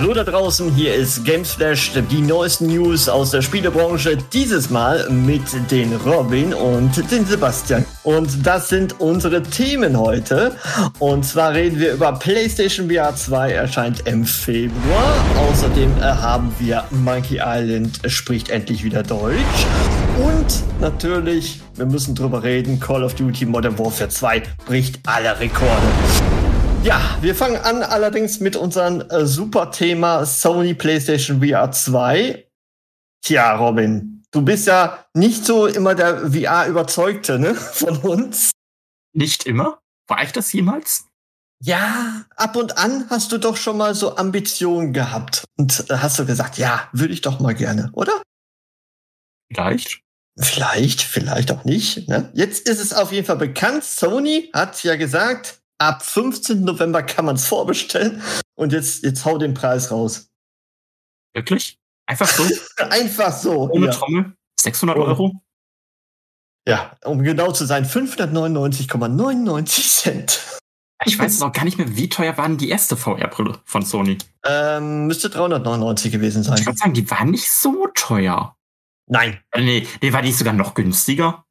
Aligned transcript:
Hallo 0.00 0.14
da 0.14 0.22
draußen, 0.22 0.72
hier 0.76 0.94
ist 0.94 1.24
Gamesflash, 1.24 1.90
die 2.08 2.20
neuesten 2.20 2.68
News 2.68 3.08
aus 3.08 3.32
der 3.32 3.42
Spielebranche. 3.42 4.16
Dieses 4.32 4.70
Mal 4.70 5.10
mit 5.10 5.42
den 5.72 5.92
Robin 5.96 6.54
und 6.54 7.10
den 7.10 7.26
Sebastian. 7.26 7.84
Und 8.04 8.46
das 8.46 8.68
sind 8.68 9.00
unsere 9.00 9.42
Themen 9.42 9.98
heute. 9.98 10.52
Und 11.00 11.24
zwar 11.24 11.52
reden 11.52 11.80
wir 11.80 11.94
über 11.94 12.12
PlayStation 12.12 12.88
VR 12.88 13.16
2, 13.16 13.50
erscheint 13.50 14.06
im 14.06 14.24
Februar. 14.24 15.16
Außerdem 15.50 15.90
äh, 15.98 16.02
haben 16.02 16.54
wir 16.60 16.84
Monkey 16.92 17.40
Island 17.44 17.98
spricht 18.06 18.50
endlich 18.50 18.84
wieder 18.84 19.02
Deutsch. 19.02 19.66
Und 20.16 20.80
natürlich, 20.80 21.60
wir 21.74 21.86
müssen 21.86 22.14
drüber 22.14 22.44
reden, 22.44 22.78
Call 22.78 23.02
of 23.02 23.16
Duty 23.16 23.46
Modern 23.46 23.76
Warfare 23.76 24.10
2 24.10 24.44
bricht 24.64 25.00
alle 25.06 25.40
Rekorde. 25.40 26.27
Ja, 26.88 27.18
wir 27.20 27.34
fangen 27.34 27.58
an 27.58 27.82
allerdings 27.82 28.40
mit 28.40 28.56
unserem 28.56 29.02
äh, 29.10 29.26
super 29.26 29.70
Thema 29.72 30.24
Sony 30.24 30.72
PlayStation 30.72 31.46
VR 31.46 31.70
2. 31.70 32.50
Tja, 33.20 33.56
Robin, 33.56 34.22
du 34.30 34.40
bist 34.40 34.68
ja 34.68 35.04
nicht 35.12 35.44
so 35.44 35.66
immer 35.66 35.94
der 35.94 36.32
VR-Überzeugte 36.32 37.38
ne, 37.38 37.54
von 37.54 37.98
uns. 37.98 38.52
Nicht 39.12 39.44
immer? 39.44 39.80
War 40.06 40.22
ich 40.22 40.32
das 40.32 40.50
jemals? 40.54 41.04
Ja, 41.62 42.24
ab 42.36 42.56
und 42.56 42.78
an 42.78 43.10
hast 43.10 43.32
du 43.32 43.36
doch 43.36 43.58
schon 43.58 43.76
mal 43.76 43.94
so 43.94 44.16
Ambitionen 44.16 44.94
gehabt. 44.94 45.44
Und 45.58 45.90
äh, 45.90 45.98
hast 45.98 46.18
du 46.18 46.24
gesagt, 46.24 46.56
ja, 46.56 46.88
würde 46.92 47.12
ich 47.12 47.20
doch 47.20 47.38
mal 47.38 47.54
gerne, 47.54 47.90
oder? 47.92 48.22
Vielleicht. 49.52 50.00
Vielleicht, 50.38 51.02
vielleicht 51.02 51.52
auch 51.52 51.64
nicht. 51.64 52.08
Ne? 52.08 52.30
Jetzt 52.32 52.66
ist 52.66 52.80
es 52.80 52.94
auf 52.94 53.12
jeden 53.12 53.26
Fall 53.26 53.36
bekannt. 53.36 53.84
Sony 53.84 54.48
hat 54.54 54.82
ja 54.84 54.96
gesagt, 54.96 55.58
ab 55.78 56.04
15. 56.04 56.64
November 56.64 57.02
kann 57.02 57.24
man 57.24 57.36
es 57.36 57.46
vorbestellen. 57.46 58.22
Und 58.56 58.72
jetzt, 58.72 59.04
jetzt 59.04 59.24
hau 59.24 59.38
den 59.38 59.54
Preis 59.54 59.90
raus. 59.90 60.28
Wirklich? 61.34 61.78
Einfach 62.06 62.28
so? 62.28 62.44
Einfach 62.90 63.32
so. 63.32 63.70
Ohne 63.70 63.86
ja. 63.86 63.92
Trommel? 63.92 64.32
600 64.60 64.96
Oh. 64.98 65.02
Euro? 65.02 65.32
ja, 66.66 66.96
um 67.04 67.22
genau 67.22 67.52
zu 67.52 67.64
sein, 67.64 67.86
599,99 67.86 70.00
Cent. 70.02 70.40
Ich 71.04 71.16
weiß 71.18 71.38
noch 71.40 71.52
gar 71.52 71.64
nicht 71.64 71.78
mehr, 71.78 71.96
wie 71.96 72.08
teuer 72.08 72.36
war 72.36 72.48
denn 72.48 72.58
die 72.58 72.68
erste 72.70 72.96
VR-Brille 72.96 73.60
von 73.64 73.82
Sony? 73.84 74.18
Ähm, 74.44 75.06
müsste 75.06 75.30
399 75.30 76.10
gewesen 76.10 76.40
Ich 76.42 76.48
sein. 76.48 76.66
würde 76.66 76.76
sagen, 76.76 76.94
die 76.94 77.08
war 77.10 77.24
nicht 77.24 77.48
so 77.50 77.86
teuer. 77.94 78.56
Nein, 79.06 79.40
Äh, 79.52 79.62
Nee, 79.62 79.86
nee, 80.02 80.12
war 80.12 80.22
die 80.22 80.32
sogar 80.32 80.54
noch 80.54 80.74
günstiger? 80.74 81.44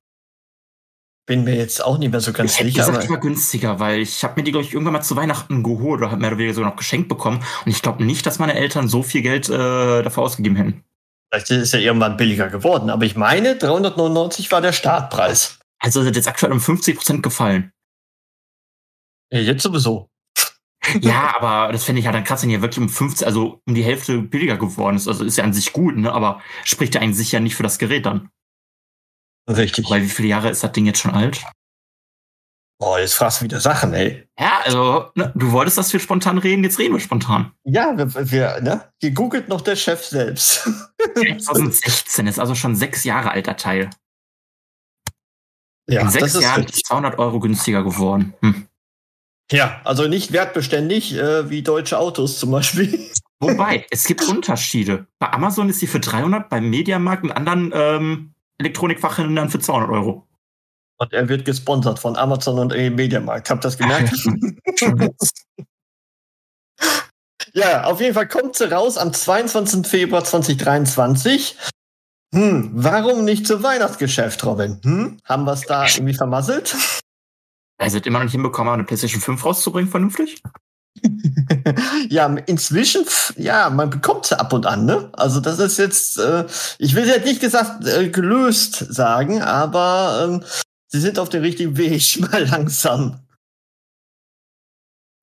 Bin 1.28 1.44
mir 1.44 1.56
jetzt 1.56 1.84
auch 1.84 2.00
nicht 2.00 2.10
mehr 2.10 2.22
so 2.22 2.34
ganz 2.34 2.52
ich 2.52 2.58
sicher. 2.58 2.86
gesagt, 2.86 3.04
Aber 3.04 3.10
war 3.10 3.20
günstiger, 3.20 3.80
weil 3.80 4.00
ich 4.00 4.24
habe 4.24 4.34
mir 4.38 4.44
die, 4.44 4.52
glaube 4.52 4.66
ich, 4.66 4.74
irgendwann 4.74 4.94
mal 4.94 5.02
zu 5.02 5.16
Weihnachten 5.16 5.62
geholt 5.62 6.02
oder 6.02 6.12
hab 6.12 6.20
mehr 6.20 6.30
oder 6.30 6.40
weniger 6.40 6.56
sogar 6.56 6.72
noch 6.72 6.78
geschenkt 6.78 7.10
bekommen. 7.10 7.44
Und 7.66 7.72
ich 7.72 7.82
glaube 7.82 8.04
nicht, 8.04 8.26
dass 8.26 8.40
meine 8.40 8.56
Eltern 8.56 8.88
so 8.88 9.04
viel 9.04 9.22
Geld 9.22 9.50
äh, 9.50 10.02
dafür 10.02 10.24
ausgegeben 10.24 10.56
hätten. 10.56 10.84
vielleicht 11.30 11.52
ist 11.52 11.74
ja 11.74 11.80
irgendwann 11.80 12.18
billiger 12.18 12.50
geworden. 12.50 12.90
Aber 12.90 13.06
ich 13.06 13.16
meine, 13.16 13.58
399 13.58 14.52
war 14.52 14.62
der 14.62 14.72
Startpreis. 14.72 15.60
Also 15.80 16.02
sind 16.02 16.16
jetzt 16.16 16.30
aktuell 16.30 16.54
um 16.54 16.60
50% 16.60 17.22
gefallen. 17.22 17.72
Ja, 19.32 19.40
jetzt 19.40 19.64
sowieso. 19.64 20.10
Ja, 21.02 21.36
aber 21.38 21.74
das 21.74 21.84
fände 21.84 22.00
ich 22.00 22.06
ja 22.06 22.14
dann 22.14 22.24
krass, 22.24 22.44
wenn 22.44 22.50
hier 22.50 22.62
wirklich 22.62 22.80
um 22.80 22.88
50, 22.88 23.28
also 23.28 23.60
um 23.68 23.76
die 23.76 23.84
Hälfte 23.84 24.20
billiger 24.20 24.56
geworden 24.56 24.96
ist. 24.96 25.10
Also 25.10 25.26
ist 25.26 25.38
ja 25.38 25.44
an 25.44 25.52
sich 25.52 25.74
gut, 25.74 25.98
ne? 25.98 26.14
Aber 26.14 26.42
spricht 26.64 26.96
ja 26.96 27.02
eigentlich 27.02 27.18
sicher 27.18 27.42
nicht 27.42 27.56
für 27.56 27.64
das 27.64 27.78
Gerät 27.78 28.06
dann. 28.06 28.30
Richtig. 29.48 29.90
Weil 29.90 30.02
wie 30.02 30.10
viele 30.10 30.28
Jahre 30.28 30.50
ist 30.50 30.64
das 30.64 30.72
Ding 30.72 30.86
jetzt 30.86 31.00
schon 31.00 31.14
alt? 31.14 31.44
Boah, 32.80 33.00
jetzt 33.00 33.16
fragst 33.16 33.42
du 33.42 33.46
wieder 33.46 33.60
Sachen, 33.60 33.94
ey. 33.94 34.28
Ja, 34.40 34.62
also, 34.64 35.10
ne, 35.16 35.32
du 35.36 35.52
wolltest, 35.52 35.80
dass 35.80 35.92
wir 35.94 36.00
spontan 36.00 36.38
reden, 36.38 36.64
jetzt 36.64 36.78
reden 36.78 36.94
wir 36.94 37.00
spontan. 37.00 37.52
Ja, 37.64 37.98
wir, 37.98 38.32
wir 38.32 38.62
ne? 38.62 38.92
Hier 39.02 39.12
googelt 39.12 39.50
noch 39.50 39.62
der 39.62 39.76
Chef 39.76 40.06
selbst. 40.06 40.70
2016 41.16 42.28
ist 42.28 42.40
also 42.40 42.54
schon 42.54 42.76
sechs 42.76 43.04
Jahre 43.04 43.32
alter 43.32 43.58
Teil. 43.58 43.90
ja, 45.90 46.02
In 46.02 46.10
sechs 46.10 46.34
das 46.34 46.36
ist 46.36 46.44
Jahren 46.44 46.66
ist 46.66 46.86
200 46.86 47.18
Euro 47.18 47.40
günstiger 47.40 47.84
geworden. 47.84 48.36
Hm. 48.42 48.68
Ja, 49.52 49.82
also 49.84 50.08
nicht 50.08 50.32
wertbeständig, 50.32 51.16
äh, 51.16 51.50
wie 51.50 51.64
deutsche 51.64 51.98
Autos 51.98 52.38
zum 52.38 52.52
Beispiel. 52.52 53.10
Wobei, 53.40 53.88
es 53.90 54.06
gibt 54.06 54.24
Unterschiede. 54.28 55.08
Bei 55.20 55.32
Amazon 55.32 55.70
ist 55.70 55.80
sie 55.80 55.88
für 55.88 56.00
300, 56.00 56.50
beim 56.50 56.70
Mediamarkt 56.70 57.24
und 57.24 57.32
anderen 57.32 57.72
ähm, 57.74 58.34
Elektronikfachhändlern 58.60 59.50
für 59.50 59.60
200 59.60 59.90
Euro. 59.90 60.28
Und 61.00 61.14
er 61.14 61.30
wird 61.30 61.46
gesponsert 61.46 62.00
von 62.00 62.16
Amazon 62.16 62.58
und 62.58 62.74
äh, 62.74 62.90
Mediamarkt. 62.90 63.50
Habt 63.50 63.64
ihr 63.64 63.68
das 63.68 63.78
gemerkt? 63.78 64.14
ja, 67.54 67.84
auf 67.84 68.02
jeden 68.02 68.16
Fall 68.16 68.28
kommt 68.28 68.56
sie 68.56 68.72
raus 68.72 68.98
am 68.98 69.14
22. 69.14 69.86
Februar 69.86 70.24
2023. 70.24 71.56
Hm, 72.34 72.72
warum 72.74 73.26
nicht 73.26 73.48
zum 73.48 73.64
Weihnachtsgeschäft, 73.64 74.44
Robin? 74.44 74.80
Hm? 74.84 75.20
Haben 75.24 75.46
wir 75.46 75.54
es 75.54 75.62
da 75.62 75.88
irgendwie 75.88 76.14
vermasselt? 76.14 76.76
Also 77.78 78.00
immer 78.00 78.20
noch 78.20 78.26
nicht 78.26 78.34
hinbekommen, 78.34 78.74
eine 78.74 78.84
PlayStation 78.84 79.22
5 79.22 79.46
rauszubringen, 79.46 79.90
vernünftig? 79.90 80.42
ja, 82.10 82.28
inzwischen, 82.46 83.06
ja, 83.36 83.70
man 83.70 83.90
bekommt 83.90 84.26
sie 84.26 84.40
ab 84.40 84.54
und 84.54 84.66
an, 84.66 84.86
ne? 84.86 85.10
Also 85.14 85.40
das 85.40 85.60
ist 85.60 85.78
jetzt, 85.78 86.20
äh, 86.20 86.46
ich 86.80 86.96
will 86.96 87.08
jetzt 87.08 87.26
nicht 87.26 87.42
gesagt 87.42 87.86
äh, 87.86 88.10
gelöst 88.10 88.76
sagen, 88.90 89.42
aber 89.42 90.28
ähm, 90.28 90.44
sie 90.88 91.00
sind 91.00 91.20
auf 91.20 91.30
dem 91.30 91.42
richtigen 91.42 91.78
Weg, 91.78 92.20
mal 92.32 92.46
langsam. 92.48 93.20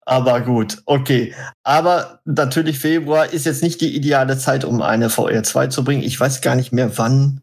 Aber 0.07 0.41
gut, 0.43 0.83
okay. 0.85 1.35
Aber 1.63 2.21
natürlich 2.25 2.79
Februar 2.79 3.33
ist 3.33 3.47
jetzt 3.47 3.63
nicht 3.63 3.81
die 3.81 3.97
ideale 3.97 4.37
Zeit, 4.37 4.65
um 4.65 4.83
eine 4.83 5.09
VR 5.09 5.43
2 5.43 5.69
zu 5.69 5.83
bringen. 5.83 6.03
Ich 6.03 6.21
weiß 6.21 6.43
gar 6.43 6.57
nicht 6.57 6.73
mehr, 6.73 6.99
wann 6.99 7.41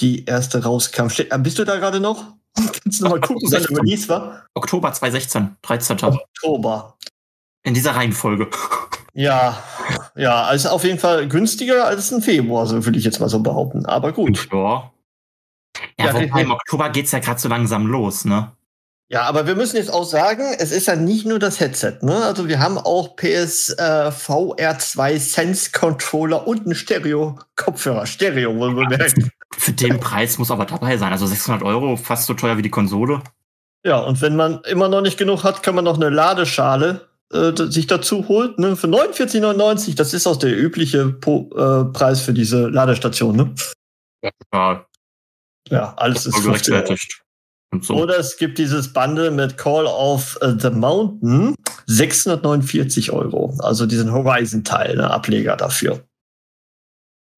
die 0.00 0.26
erste 0.26 0.62
rauskam. 0.62 1.08
Äh, 1.16 1.38
Bist 1.38 1.58
du 1.58 1.64
da 1.64 1.76
gerade 1.76 2.00
noch? 2.00 2.34
Kannst 2.54 3.00
du 3.00 3.04
noch 3.04 3.12
mal 3.12 3.20
gucken, 3.20 3.48
wann 3.50 3.62
der 3.62 3.70
Release 3.70 4.08
war? 4.08 4.44
Oktober 4.54 4.92
2016, 4.92 5.56
13. 5.62 5.98
Oktober. 6.02 6.98
In 7.64 7.74
dieser 7.74 7.94
Reihenfolge. 7.94 8.48
Ja, 9.14 9.62
ja, 10.16 10.44
also 10.44 10.70
auf 10.70 10.84
jeden 10.84 10.98
Fall 10.98 11.28
günstiger 11.28 11.84
als 11.84 12.10
im 12.10 12.22
Februar, 12.22 12.66
so 12.66 12.84
würde 12.84 12.98
ich 12.98 13.04
jetzt 13.04 13.20
mal 13.20 13.28
so 13.28 13.40
behaupten. 13.40 13.86
Aber 13.86 14.12
gut. 14.12 14.48
Ja. 14.52 14.90
Ja, 15.98 16.06
Ja, 16.06 16.14
wobei 16.14 16.42
im 16.42 16.50
Oktober 16.50 16.90
geht's 16.90 17.12
ja 17.12 17.18
gerade 17.18 17.40
so 17.40 17.48
langsam 17.48 17.86
los, 17.86 18.24
ne? 18.24 18.52
Ja, 19.08 19.24
aber 19.24 19.46
wir 19.46 19.54
müssen 19.54 19.76
jetzt 19.76 19.92
auch 19.92 20.04
sagen, 20.04 20.54
es 20.58 20.72
ist 20.72 20.86
ja 20.86 20.96
nicht 20.96 21.26
nur 21.26 21.38
das 21.38 21.60
Headset, 21.60 21.98
ne? 22.00 22.24
Also 22.24 22.48
wir 22.48 22.58
haben 22.58 22.78
auch 22.78 23.14
PS 23.14 23.68
äh, 23.78 24.08
VR2 24.08 25.18
Sense 25.18 25.70
Controller 25.70 26.46
und 26.46 26.64
einen 26.64 26.74
Stereo 26.74 27.38
Kopfhörer, 27.56 28.06
Stereo 28.06 28.56
wohl 28.56 28.74
bemerkt. 28.74 29.16
Für 29.58 29.72
den 29.72 30.00
Preis 30.00 30.38
muss 30.38 30.50
aber 30.50 30.64
dabei 30.64 30.96
sein. 30.96 31.12
Also 31.12 31.26
600 31.26 31.62
Euro, 31.62 31.96
fast 31.98 32.26
so 32.26 32.32
teuer 32.32 32.56
wie 32.56 32.62
die 32.62 32.70
Konsole. 32.70 33.20
Ja, 33.84 33.98
und 33.98 34.22
wenn 34.22 34.34
man 34.34 34.62
immer 34.64 34.88
noch 34.88 35.02
nicht 35.02 35.18
genug 35.18 35.44
hat, 35.44 35.62
kann 35.62 35.74
man 35.74 35.84
noch 35.84 35.96
eine 35.96 36.08
Ladeschale 36.08 37.08
äh, 37.32 37.52
sich 37.70 37.86
dazu 37.86 38.28
holen, 38.28 38.54
ne? 38.58 38.76
Für 38.76 38.86
49,99. 38.86 39.96
Das 39.96 40.14
ist 40.14 40.26
auch 40.26 40.36
der 40.36 40.56
übliche 40.56 41.08
po 41.10 41.50
äh, 41.56 41.84
Preis 41.92 42.20
für 42.20 42.32
diese 42.32 42.68
Ladestation, 42.68 43.36
ne? 43.36 43.54
Ja, 44.52 44.86
Ja, 45.70 45.94
alles 45.96 46.26
ist 46.26 46.34
voll 46.34 46.42
15 46.54 46.74
Euro. 46.74 46.84
gerechtfertigt. 46.84 47.22
So. 47.80 47.94
Oder 47.94 48.18
es 48.18 48.36
gibt 48.36 48.58
dieses 48.58 48.92
Bundle 48.92 49.30
mit 49.30 49.56
Call 49.56 49.86
of 49.86 50.36
äh, 50.42 50.52
the 50.58 50.68
Mountain, 50.70 51.54
649 51.86 53.10
Euro. 53.12 53.56
Also 53.60 53.86
diesen 53.86 54.12
Horizon-Teil, 54.12 54.96
ne, 54.96 55.10
Ableger 55.10 55.56
dafür. 55.56 56.04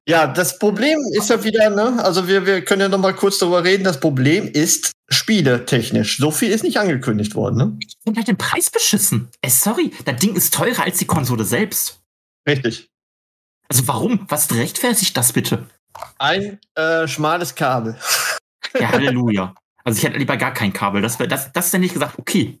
Ja, 0.07 0.27
das 0.27 0.59
Problem 0.59 0.99
ist 1.13 1.29
ja 1.31 1.43
wieder, 1.43 1.69
ne, 1.71 2.03
also 2.03 2.27
wir, 2.27 2.45
wir 2.45 2.63
können 2.63 2.81
ja 2.81 2.89
noch 2.89 2.99
mal 2.99 3.15
kurz 3.15 3.39
darüber 3.39 3.63
reden. 3.63 3.83
Das 3.83 3.99
Problem 3.99 4.47
ist 4.47 4.91
spieletechnisch. 5.09 6.17
So 6.17 6.29
viel 6.29 6.51
ist 6.51 6.63
nicht 6.63 6.77
angekündigt 6.77 7.33
worden, 7.33 7.57
ne? 7.57 7.77
Ich 7.79 7.95
finde 8.03 8.19
halt 8.19 8.27
den 8.27 8.37
Preis 8.37 8.69
beschissen. 8.69 9.29
Ey, 9.41 9.49
sorry, 9.49 9.91
das 10.05 10.17
Ding 10.17 10.35
ist 10.35 10.53
teurer 10.53 10.83
als 10.83 10.99
die 10.99 11.05
Konsole 11.05 11.43
selbst. 11.43 12.01
Richtig. 12.47 12.91
Also 13.67 13.87
warum? 13.87 14.25
Was 14.29 14.53
rechtfertigt 14.53 15.17
das 15.17 15.33
bitte? 15.33 15.67
Ein 16.19 16.59
äh, 16.75 17.07
schmales 17.07 17.55
Kabel. 17.55 17.97
Ja, 18.79 18.91
Halleluja. 18.91 19.55
Also 19.83 19.97
ich 19.97 20.03
hätte 20.03 20.17
lieber 20.17 20.37
gar 20.37 20.53
kein 20.53 20.73
Kabel. 20.73 21.01
Das 21.01 21.17
wäre 21.17 21.29
das, 21.29 21.51
das 21.51 21.67
ist 21.67 21.73
ja 21.73 21.79
nicht 21.79 21.93
gesagt, 21.93 22.19
okay. 22.19 22.59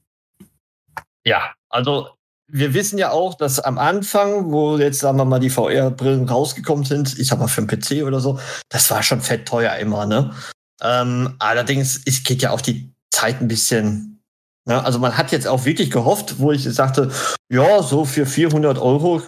Ja, 1.23 1.53
also 1.69 2.09
wir 2.47 2.73
wissen 2.73 2.97
ja 2.97 3.11
auch, 3.11 3.35
dass 3.35 3.59
am 3.59 3.77
Anfang, 3.77 4.51
wo 4.51 4.77
jetzt, 4.77 4.99
sagen 4.99 5.17
wir 5.17 5.25
mal, 5.25 5.39
die 5.39 5.49
VR-Brillen 5.49 6.29
rausgekommen 6.29 6.85
sind, 6.85 7.17
ich 7.17 7.27
sag 7.27 7.39
mal 7.39 7.47
für 7.47 7.61
einen 7.61 7.67
PC 7.67 8.03
oder 8.05 8.19
so, 8.19 8.39
das 8.69 8.89
war 8.91 9.01
schon 9.03 9.21
fett 9.21 9.47
teuer 9.47 9.75
immer, 9.77 10.05
ne? 10.05 10.33
Ähm, 10.81 11.35
allerdings, 11.39 12.01
es 12.05 12.23
geht 12.23 12.41
ja 12.41 12.51
auch 12.51 12.61
die 12.61 12.93
Zeit 13.11 13.41
ein 13.41 13.47
bisschen. 13.47 14.21
Ne? 14.65 14.83
Also 14.83 14.99
man 14.99 15.17
hat 15.17 15.31
jetzt 15.31 15.47
auch 15.47 15.65
wirklich 15.65 15.89
gehofft, 15.89 16.39
wo 16.39 16.51
ich 16.51 16.63
sagte, 16.63 17.11
ja, 17.49 17.81
so 17.81 18.05
für 18.05 18.25
400 18.25 18.77
Euro 18.77 19.21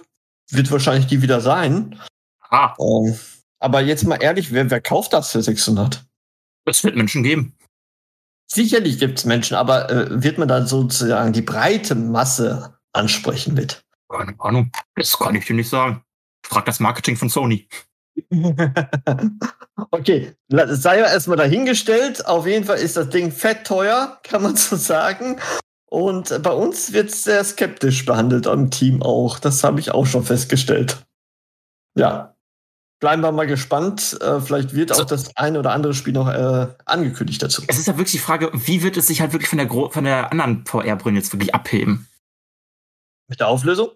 wird 0.52 0.72
wahrscheinlich 0.72 1.08
die 1.08 1.22
wieder 1.22 1.42
sein. 1.42 2.00
Ah, 2.50 2.74
Ähm, 2.80 3.18
aber 3.60 3.82
jetzt 3.82 4.06
mal 4.06 4.18
ehrlich, 4.18 4.52
wer, 4.52 4.70
wer 4.70 4.82
kauft 4.82 5.14
das 5.14 5.32
für 5.32 5.42
600? 5.42 6.04
es 6.66 6.84
wird 6.84 6.98
Menschen 6.98 7.24
geben. 7.24 7.56
Sicherlich 8.52 9.00
gibt's 9.00 9.24
Menschen, 9.24 9.56
aber 9.56 9.90
äh, 9.90 10.22
wird 10.24 10.38
man 10.38 10.50
dann 10.50 10.68
sozusagen 10.68 11.32
die 11.32 11.42
breite 11.42 11.96
Masse 11.96 12.77
ansprechen 12.98 13.54
mit? 13.54 13.84
Keine 14.10 14.36
Ahnung. 14.40 14.72
Das 14.96 15.18
kann 15.18 15.36
ich 15.36 15.46
dir 15.46 15.56
nicht 15.56 15.70
sagen. 15.70 16.04
Frag 16.46 16.66
das 16.66 16.80
Marketing 16.80 17.18
von 17.18 17.30
Sony. 17.30 17.68
okay, 19.92 20.34
sei 20.50 21.00
ja 21.00 21.06
erstmal 21.06 21.38
dahingestellt. 21.38 22.26
Auf 22.26 22.48
jeden 22.48 22.66
Fall 22.66 22.78
ist 22.78 22.98
das 22.98 23.10
Ding 23.10 23.32
fett 23.32 23.66
teuer, 23.66 24.20
kann 24.24 24.42
man 24.42 24.56
so 24.56 24.76
sagen. 24.76 25.40
Und 25.90 26.42
bei 26.44 26.52
uns 26.52 26.94
wird 26.94 27.12
sehr 27.12 27.44
skeptisch 27.44 28.06
behandelt 28.06 28.48
am 28.48 28.72
Team 28.72 29.02
auch. 29.02 29.40
Das 29.40 29.64
habe 29.64 29.80
ich 29.80 29.92
auch 29.92 30.06
schon 30.06 30.24
festgestellt. 30.24 31.06
Ja. 31.96 32.34
Bleiben 33.00 33.22
wir 33.22 33.32
mal 33.32 33.46
gespannt. 33.46 34.18
Äh, 34.22 34.42
vielleicht 34.42 34.74
wird 34.74 34.92
auch 34.92 35.06
das 35.06 35.36
eine 35.38 35.60
oder 35.60 35.72
andere 35.72 35.94
Spiel 35.94 36.14
noch 36.14 36.28
äh, 36.28 36.68
angekündigt 36.86 37.44
dazu. 37.44 37.62
Es 37.68 37.78
ist 37.78 37.86
ja 37.86 37.94
wirklich 37.94 38.14
die 38.14 38.18
Frage, 38.18 38.50
wie 38.54 38.82
wird 38.82 38.98
es 38.98 39.08
sich 39.08 39.22
halt 39.22 39.34
wirklich 39.34 39.50
von 39.50 39.60
der, 39.60 39.68
Gro 39.68 39.90
von 39.90 40.04
der 40.04 40.32
anderen 40.32 40.66
VR-Brille 40.66 41.18
jetzt 41.18 41.32
wirklich 41.32 41.54
abheben? 41.54 42.08
Mit 43.28 43.40
der 43.40 43.48
Auflösung? 43.48 43.90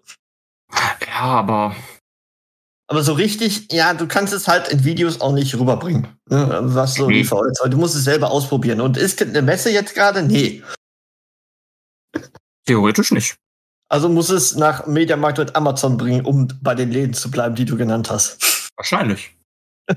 Ja, 1.06 1.20
aber 1.20 1.74
Aber 2.88 3.02
so 3.02 3.14
richtig, 3.14 3.72
ja, 3.72 3.94
du 3.94 4.06
kannst 4.06 4.32
es 4.34 4.48
halt 4.48 4.68
in 4.68 4.84
Videos 4.84 5.20
auch 5.20 5.32
nicht 5.32 5.54
rüberbringen. 5.54 6.08
Ne? 6.28 6.58
Was 6.62 6.94
so 6.94 7.08
die 7.08 7.22
Mhm. 7.24 7.28
VR2. 7.28 7.68
Du 7.68 7.78
musst 7.78 7.94
es 7.94 8.04
selber 8.04 8.30
ausprobieren. 8.30 8.80
Und 8.82 8.96
ist 8.98 9.22
eine 9.22 9.40
Messe 9.42 9.70
jetzt 9.70 9.94
gerade? 9.94 10.22
Nee. 10.22 10.62
theoretisch 12.66 13.10
nicht. 13.12 13.36
Also 13.88 14.08
muss 14.08 14.30
es 14.30 14.54
nach 14.56 14.86
Mediamarkt 14.86 15.38
und 15.38 15.56
Amazon 15.56 15.96
bringen, 15.96 16.24
um 16.24 16.48
bei 16.62 16.74
den 16.74 16.90
Läden 16.92 17.12
zu 17.14 17.30
bleiben, 17.30 17.54
die 17.54 17.64
du 17.64 17.76
genannt 17.76 18.10
hast. 18.10 18.70
Wahrscheinlich. 18.76 19.34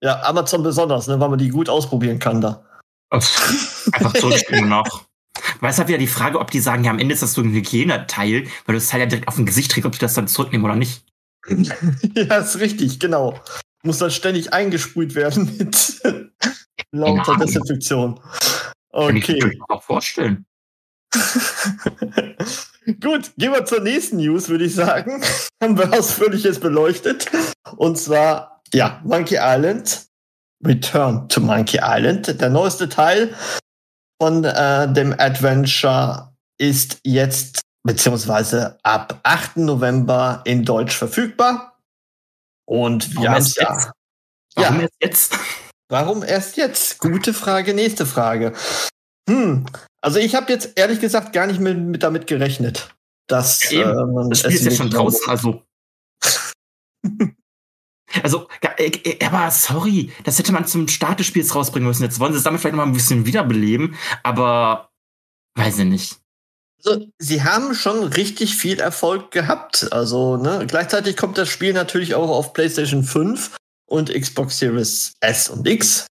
Ja, 0.00 0.22
Amazon 0.22 0.62
besonders, 0.62 1.08
ne, 1.08 1.18
weil 1.18 1.28
man 1.28 1.40
die 1.40 1.48
gut 1.48 1.68
ausprobieren 1.68 2.20
kann 2.20 2.40
da. 2.40 2.64
Einfach 3.10 4.12
zurückspringen 4.14 4.68
nach. 4.68 5.07
Weil 5.60 5.70
es 5.70 5.78
halt 5.78 5.88
wieder 5.88 5.98
die 5.98 6.06
Frage, 6.06 6.38
ob 6.38 6.50
die 6.50 6.60
sagen, 6.60 6.84
ja, 6.84 6.90
am 6.90 6.98
Ende 6.98 7.14
ist 7.14 7.22
das 7.22 7.34
so 7.34 7.42
ein 7.42 7.52
Hygieneteil, 7.52 8.44
weil 8.44 8.50
du 8.66 8.72
das 8.74 8.88
Teil 8.88 9.00
ja 9.00 9.06
direkt 9.06 9.28
auf 9.28 9.36
dem 9.36 9.46
Gesicht 9.46 9.70
trägst, 9.70 9.86
ob 9.86 9.92
die 9.92 9.98
das 9.98 10.14
dann 10.14 10.28
zurücknehmen 10.28 10.64
oder 10.64 10.76
nicht. 10.76 11.04
ja, 12.14 12.38
ist 12.38 12.58
richtig, 12.60 12.98
genau. 13.00 13.40
Muss 13.82 13.98
dann 13.98 14.10
ständig 14.10 14.52
eingesprüht 14.52 15.14
werden 15.14 15.56
mit 15.58 16.00
lauter. 16.92 17.36
Desinfektion. 17.36 18.20
Kann 18.92 19.16
ich 19.16 19.28
Okay. 19.28 19.44
mir 19.44 19.54
auch 19.68 19.82
vorstellen. 19.82 20.44
Gut, 23.00 23.32
gehen 23.36 23.52
wir 23.52 23.64
zur 23.64 23.80
nächsten 23.80 24.16
News, 24.16 24.48
würde 24.48 24.64
ich 24.64 24.74
sagen. 24.74 25.22
Haben 25.62 25.76
wir 25.78 25.92
ausführliches 25.92 26.58
beleuchtet. 26.58 27.30
Und 27.76 27.98
zwar, 27.98 28.62
ja, 28.72 29.00
Monkey 29.04 29.36
Island. 29.40 30.06
Return 30.64 31.28
to 31.28 31.40
Monkey 31.40 31.78
Island. 31.82 32.40
Der 32.40 32.48
neueste 32.50 32.88
Teil 32.88 33.34
von 34.20 34.44
äh, 34.44 34.92
dem 34.92 35.14
Adventure 35.18 36.32
ist 36.60 36.98
jetzt 37.04 37.60
beziehungsweise 37.86 38.78
ab 38.82 39.20
8. 39.22 39.58
November 39.58 40.42
in 40.44 40.64
Deutsch 40.64 40.96
verfügbar. 40.96 41.78
Und 42.66 43.14
wir 43.14 43.28
haben 43.30 43.36
erst 43.36 43.56
ja. 43.56 43.72
jetzt? 43.72 43.90
Warum 44.56 44.76
Ja. 44.76 44.82
erst 44.82 44.94
jetzt? 45.00 45.38
Warum 45.90 46.22
erst 46.22 46.56
jetzt? 46.56 46.98
Gute 46.98 47.32
Frage, 47.32 47.72
nächste 47.74 48.04
Frage. 48.04 48.52
Hm, 49.30 49.64
also 50.02 50.18
ich 50.18 50.34
habe 50.34 50.52
jetzt 50.52 50.76
ehrlich 50.78 51.00
gesagt 51.00 51.32
gar 51.32 51.46
nicht 51.46 51.60
mit, 51.60 51.78
mit 51.78 52.02
damit 52.02 52.26
gerechnet, 52.26 52.94
dass 53.26 53.70
Ja, 53.70 53.90
eben. 53.92 54.18
äh, 54.26 54.28
Das 54.30 54.40
Spiel 54.40 54.52
ist 54.54 54.64
ja 54.64 54.70
schon 54.72 54.90
draußen, 54.90 55.28
also. 55.28 55.62
Also, 58.22 58.48
äh, 58.78 58.86
äh, 58.86 59.24
aber 59.24 59.50
sorry, 59.50 60.12
das 60.24 60.38
hätte 60.38 60.52
man 60.52 60.66
zum 60.66 60.88
Start 60.88 61.20
des 61.20 61.26
Spiels 61.26 61.54
rausbringen 61.54 61.86
müssen. 61.86 62.02
Jetzt 62.02 62.20
wollen 62.20 62.32
sie 62.32 62.38
es 62.38 62.44
damit 62.44 62.60
vielleicht 62.60 62.76
noch 62.76 62.84
mal 62.84 62.90
ein 62.90 62.94
bisschen 62.94 63.26
wiederbeleben, 63.26 63.96
aber 64.22 64.90
weiß 65.56 65.78
ich 65.78 65.84
nicht. 65.84 66.16
Also, 66.84 67.06
sie 67.18 67.42
haben 67.42 67.74
schon 67.74 68.04
richtig 68.04 68.54
viel 68.56 68.78
Erfolg 68.80 69.30
gehabt. 69.30 69.92
Also, 69.92 70.36
ne, 70.36 70.64
gleichzeitig 70.66 71.16
kommt 71.16 71.36
das 71.36 71.48
Spiel 71.48 71.72
natürlich 71.72 72.14
auch 72.14 72.30
auf 72.30 72.52
PlayStation 72.52 73.02
5 73.02 73.56
und 73.88 74.12
Xbox 74.12 74.58
Series 74.58 75.14
S 75.20 75.48
und 75.48 75.66
X. 75.66 76.06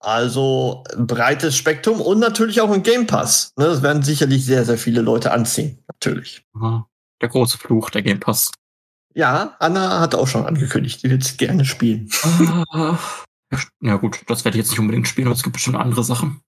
Also 0.00 0.82
breites 0.96 1.56
Spektrum 1.56 2.00
und 2.00 2.18
natürlich 2.18 2.60
auch 2.60 2.70
ein 2.70 2.82
Game 2.82 3.06
Pass. 3.06 3.52
Ne, 3.56 3.66
das 3.66 3.82
werden 3.82 4.02
sicherlich 4.02 4.44
sehr, 4.44 4.64
sehr 4.64 4.76
viele 4.76 5.00
Leute 5.00 5.30
anziehen. 5.30 5.78
Natürlich. 5.86 6.44
Der 7.20 7.28
große 7.28 7.56
Fluch, 7.56 7.88
der 7.90 8.02
Game 8.02 8.18
Pass. 8.18 8.50
Ja, 9.14 9.56
Anna 9.58 10.00
hat 10.00 10.14
auch 10.14 10.26
schon 10.28 10.46
angekündigt, 10.46 11.02
die 11.02 11.10
wird 11.10 11.38
gerne 11.38 11.64
spielen. 11.64 12.08
ja 13.80 13.96
gut, 13.96 14.22
das 14.26 14.44
werde 14.44 14.56
ich 14.56 14.62
jetzt 14.64 14.70
nicht 14.70 14.80
unbedingt 14.80 15.08
spielen, 15.08 15.26
aber 15.28 15.36
es 15.36 15.42
gibt 15.42 15.54
bestimmt 15.54 15.76
andere 15.76 16.04
Sachen. 16.04 16.40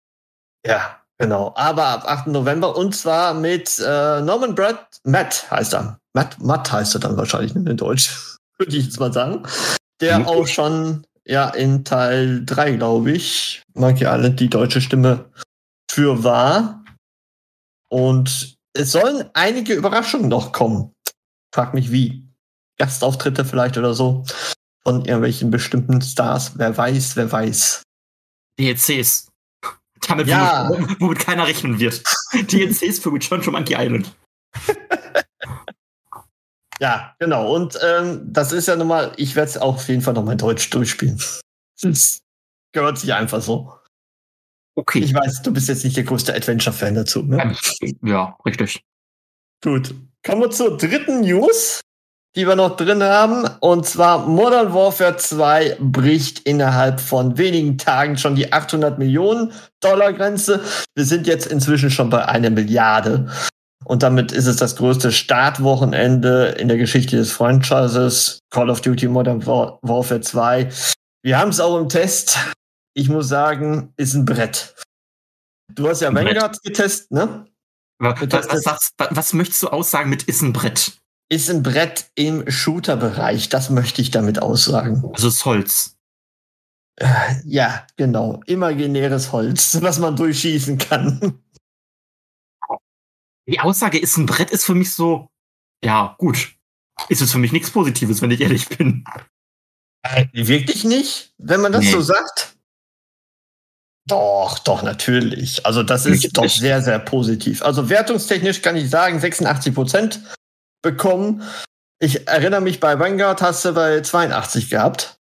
Ja, 0.66 1.00
genau. 1.18 1.52
Aber 1.56 1.86
ab 1.86 2.04
8. 2.06 2.28
November 2.28 2.76
und 2.76 2.94
zwar 2.94 3.34
mit 3.34 3.78
äh, 3.78 4.20
Norman 4.22 4.54
Brad, 4.54 4.86
Matt 5.04 5.50
heißt 5.50 5.74
er. 5.74 5.98
Matt, 6.14 6.40
Matt 6.40 6.70
heißt 6.72 6.94
er 6.94 7.00
dann 7.00 7.16
wahrscheinlich 7.16 7.54
in 7.54 7.76
Deutsch, 7.76 8.36
würde 8.58 8.76
ich 8.76 8.84
jetzt 8.86 9.00
mal 9.00 9.12
sagen. 9.12 9.42
Der 10.00 10.20
Mhm. 10.20 10.26
auch 10.26 10.46
schon 10.46 11.06
ja 11.26 11.48
in 11.50 11.84
Teil 11.84 12.44
3, 12.44 12.72
glaube 12.72 13.12
ich, 13.12 13.62
Monkey 13.74 14.04
Island 14.04 14.40
die 14.40 14.48
deutsche 14.50 14.80
Stimme 14.80 15.30
für 15.90 16.24
war. 16.24 16.82
Und 17.88 18.56
es 18.72 18.92
sollen 18.92 19.30
einige 19.34 19.74
Überraschungen 19.74 20.28
noch 20.28 20.52
kommen. 20.52 20.92
Frag 21.54 21.74
mich 21.74 21.92
wie. 21.92 22.23
Gastauftritte 22.78 23.44
vielleicht 23.44 23.76
oder 23.78 23.94
so. 23.94 24.24
Von 24.82 25.04
irgendwelchen 25.04 25.50
bestimmten 25.50 26.00
Stars. 26.02 26.52
Wer 26.58 26.76
weiß, 26.76 27.16
wer 27.16 27.30
weiß. 27.32 27.82
DLCs. 28.58 29.28
Damit, 30.06 30.26
Ja. 30.26 30.68
womit, 30.68 31.00
womit 31.00 31.18
keiner 31.20 31.46
rechnen 31.46 31.78
wird. 31.78 32.02
DLCs 32.34 32.98
für 32.98 33.12
Return 33.12 33.40
to 33.42 33.50
Monkey 33.50 33.74
Island. 33.74 34.14
Ja, 36.80 37.14
genau. 37.20 37.54
Und 37.54 37.78
ähm, 37.82 38.32
das 38.32 38.52
ist 38.52 38.66
ja 38.66 38.76
nochmal, 38.76 39.12
ich 39.16 39.36
werde 39.36 39.48
es 39.50 39.56
auch 39.56 39.76
auf 39.76 39.88
jeden 39.88 40.02
Fall 40.02 40.14
noch 40.14 40.24
mal 40.24 40.32
in 40.32 40.38
Deutsch 40.38 40.70
durchspielen. 40.70 41.20
Das 41.80 42.18
gehört 42.72 42.98
sich 42.98 43.12
einfach 43.12 43.42
so. 43.42 43.78
Okay. 44.76 45.00
Ich 45.00 45.12
weiß, 45.12 45.42
du 45.42 45.52
bist 45.52 45.68
jetzt 45.68 45.84
nicht 45.84 45.96
der 45.96 46.04
größte 46.04 46.34
Adventure-Fan 46.34 46.94
dazu. 46.94 47.22
Ne? 47.22 47.54
Ja, 48.02 48.36
richtig. 48.46 48.82
Gut. 49.62 49.94
Kommen 50.24 50.40
wir 50.42 50.50
zur 50.50 50.76
dritten 50.76 51.20
News, 51.20 51.80
die 52.36 52.46
wir 52.46 52.56
noch 52.56 52.76
drin 52.76 53.02
haben. 53.02 53.48
Und 53.60 53.86
zwar 53.86 54.26
Modern 54.26 54.74
Warfare 54.74 55.16
2 55.16 55.76
bricht 55.80 56.40
innerhalb 56.40 57.00
von 57.00 57.38
wenigen 57.38 57.78
Tagen 57.78 58.18
schon 58.18 58.34
die 58.34 58.52
800 58.52 58.98
Millionen 58.98 59.52
Dollar 59.80 60.12
Grenze. 60.12 60.60
Wir 60.94 61.04
sind 61.04 61.26
jetzt 61.26 61.46
inzwischen 61.46 61.90
schon 61.90 62.10
bei 62.10 62.26
einer 62.26 62.50
Milliarde. 62.50 63.30
Und 63.84 64.02
damit 64.02 64.32
ist 64.32 64.46
es 64.46 64.56
das 64.56 64.76
größte 64.76 65.12
Startwochenende 65.12 66.54
in 66.58 66.68
der 66.68 66.78
Geschichte 66.78 67.16
des 67.16 67.32
Franchises. 67.32 68.38
Call 68.50 68.70
of 68.70 68.80
Duty 68.80 69.08
Modern 69.08 69.46
War 69.46 69.78
Warfare 69.82 70.22
2. 70.22 70.70
Wir 71.22 71.38
haben 71.38 71.50
es 71.50 71.60
auch 71.60 71.78
im 71.78 71.88
Test. 71.88 72.38
Ich 72.94 73.08
muss 73.08 73.28
sagen, 73.28 73.92
ist 73.96 74.14
ein 74.14 74.24
Brett. 74.24 74.74
Du 75.72 75.88
hast 75.88 76.00
ja. 76.00 76.14
Vanguard 76.14 76.62
getestet, 76.62 77.10
ne? 77.10 77.46
Was, 77.98 78.20
was, 78.20 78.66
was, 78.66 78.90
was 79.10 79.32
möchtest 79.32 79.62
du 79.62 79.68
aussagen 79.68 80.10
mit 80.10 80.24
ist 80.24 80.42
ein 80.42 80.52
Brett? 80.52 80.92
Ist 81.30 81.50
ein 81.50 81.62
Brett 81.62 82.06
im 82.14 82.48
Shooter-Bereich. 82.50 83.48
Das 83.48 83.70
möchte 83.70 84.02
ich 84.02 84.10
damit 84.10 84.40
aussagen. 84.40 85.02
Also 85.12 85.28
ist 85.28 85.44
Holz. 85.44 85.96
Äh, 86.96 87.06
Ja, 87.44 87.86
genau. 87.96 88.40
Imaginäres 88.46 89.32
Holz, 89.32 89.78
was 89.82 89.98
man 89.98 90.16
durchschießen 90.16 90.78
kann. 90.78 91.40
Die 93.46 93.60
Aussage 93.60 93.98
ist 93.98 94.16
ein 94.16 94.26
Brett 94.26 94.50
ist 94.50 94.64
für 94.64 94.74
mich 94.74 94.94
so, 94.94 95.28
ja, 95.84 96.14
gut. 96.18 96.54
Ist 97.08 97.20
es 97.20 97.32
für 97.32 97.38
mich 97.38 97.52
nichts 97.52 97.70
Positives, 97.70 98.22
wenn 98.22 98.30
ich 98.30 98.40
ehrlich 98.40 98.68
bin. 98.68 99.04
Äh, 100.02 100.26
Wirklich 100.32 100.84
nicht, 100.84 101.34
wenn 101.38 101.60
man 101.60 101.72
das 101.72 101.84
Nee. 101.84 101.90
so 101.90 102.00
sagt? 102.00 102.56
Doch, 104.06 104.58
doch, 104.60 104.82
natürlich. 104.82 105.64
Also 105.66 105.82
das 105.82 106.04
ist 106.06 106.36
doch 106.36 106.48
sehr, 106.48 106.82
sehr 106.82 106.98
positiv. 106.98 107.62
Also 107.62 107.88
wertungstechnisch 107.88 108.60
kann 108.62 108.76
ich 108.76 108.88
sagen, 108.90 109.18
86 109.18 109.74
Prozent 109.74 110.20
bekommen. 110.84 111.42
Ich 111.98 112.28
erinnere 112.28 112.60
mich, 112.60 112.78
bei 112.78 112.98
Vanguard 112.98 113.42
hast 113.42 113.64
du 113.64 113.72
bei 113.72 114.00
82 114.00 114.70
gehabt. 114.70 115.16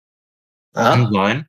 Ja. 0.74 0.90
Kann 0.90 1.12
sein. 1.12 1.46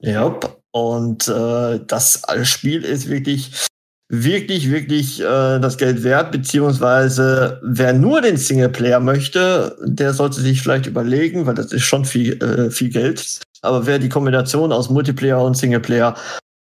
Ja, 0.00 0.38
und 0.72 1.28
äh, 1.28 1.80
das 1.86 2.22
Spiel 2.42 2.84
ist 2.84 3.08
wirklich, 3.08 3.68
wirklich, 4.10 4.70
wirklich 4.70 5.20
äh, 5.20 5.58
das 5.60 5.78
Geld 5.78 6.02
wert, 6.02 6.32
beziehungsweise 6.32 7.60
wer 7.62 7.92
nur 7.92 8.20
den 8.20 8.36
Singleplayer 8.36 9.00
möchte, 9.00 9.76
der 9.82 10.12
sollte 10.12 10.40
sich 10.40 10.60
vielleicht 10.60 10.86
überlegen, 10.86 11.46
weil 11.46 11.54
das 11.54 11.72
ist 11.72 11.84
schon 11.84 12.04
viel, 12.04 12.42
äh, 12.42 12.70
viel 12.70 12.90
Geld. 12.90 13.40
Aber 13.62 13.86
wer 13.86 13.98
die 13.98 14.08
Kombination 14.08 14.72
aus 14.72 14.90
Multiplayer 14.90 15.42
und 15.42 15.56
Singleplayer 15.56 16.16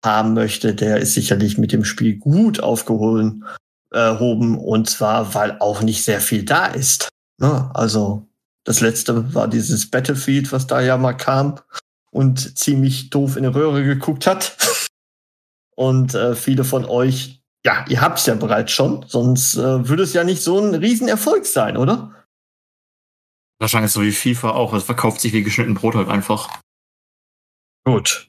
haben 0.04 0.34
möchte, 0.34 0.74
der 0.74 0.98
ist 0.98 1.14
sicherlich 1.14 1.56
mit 1.56 1.72
dem 1.72 1.84
Spiel 1.84 2.18
gut 2.18 2.60
aufgehoben. 2.60 3.44
Äh, 3.92 4.18
hoben, 4.18 4.58
und 4.58 4.88
zwar, 4.88 5.34
weil 5.34 5.58
auch 5.58 5.82
nicht 5.82 6.04
sehr 6.04 6.20
viel 6.20 6.44
da 6.44 6.66
ist. 6.66 7.08
Ne? 7.38 7.70
Also 7.74 8.28
das 8.64 8.80
letzte 8.80 9.34
war 9.34 9.48
dieses 9.48 9.90
Battlefield, 9.90 10.52
was 10.52 10.66
da 10.66 10.80
ja 10.80 10.96
mal 10.96 11.14
kam 11.14 11.58
und 12.10 12.58
ziemlich 12.58 13.10
doof 13.10 13.36
in 13.36 13.42
die 13.42 13.48
Röhre 13.48 13.82
geguckt 13.84 14.26
hat. 14.26 14.56
Und 15.76 16.14
äh, 16.14 16.34
viele 16.34 16.64
von 16.64 16.84
euch, 16.84 17.40
ja, 17.64 17.86
ihr 17.88 18.02
habt's 18.02 18.26
ja 18.26 18.34
bereits 18.34 18.70
schon, 18.70 19.02
sonst 19.08 19.54
äh, 19.56 19.88
würde 19.88 20.02
es 20.02 20.12
ja 20.12 20.24
nicht 20.24 20.42
so 20.42 20.58
ein 20.58 20.74
Riesenerfolg 20.74 21.46
sein, 21.46 21.78
oder? 21.78 22.26
Wahrscheinlich 23.58 23.90
so 23.90 24.02
wie 24.02 24.12
FIFA 24.12 24.50
auch. 24.50 24.74
Es 24.74 24.84
verkauft 24.84 25.22
sich 25.22 25.32
wie 25.32 25.42
geschnitten 25.42 25.72
Brot 25.72 25.94
halt 25.94 26.08
einfach. 26.08 26.60
Gut. 27.86 28.28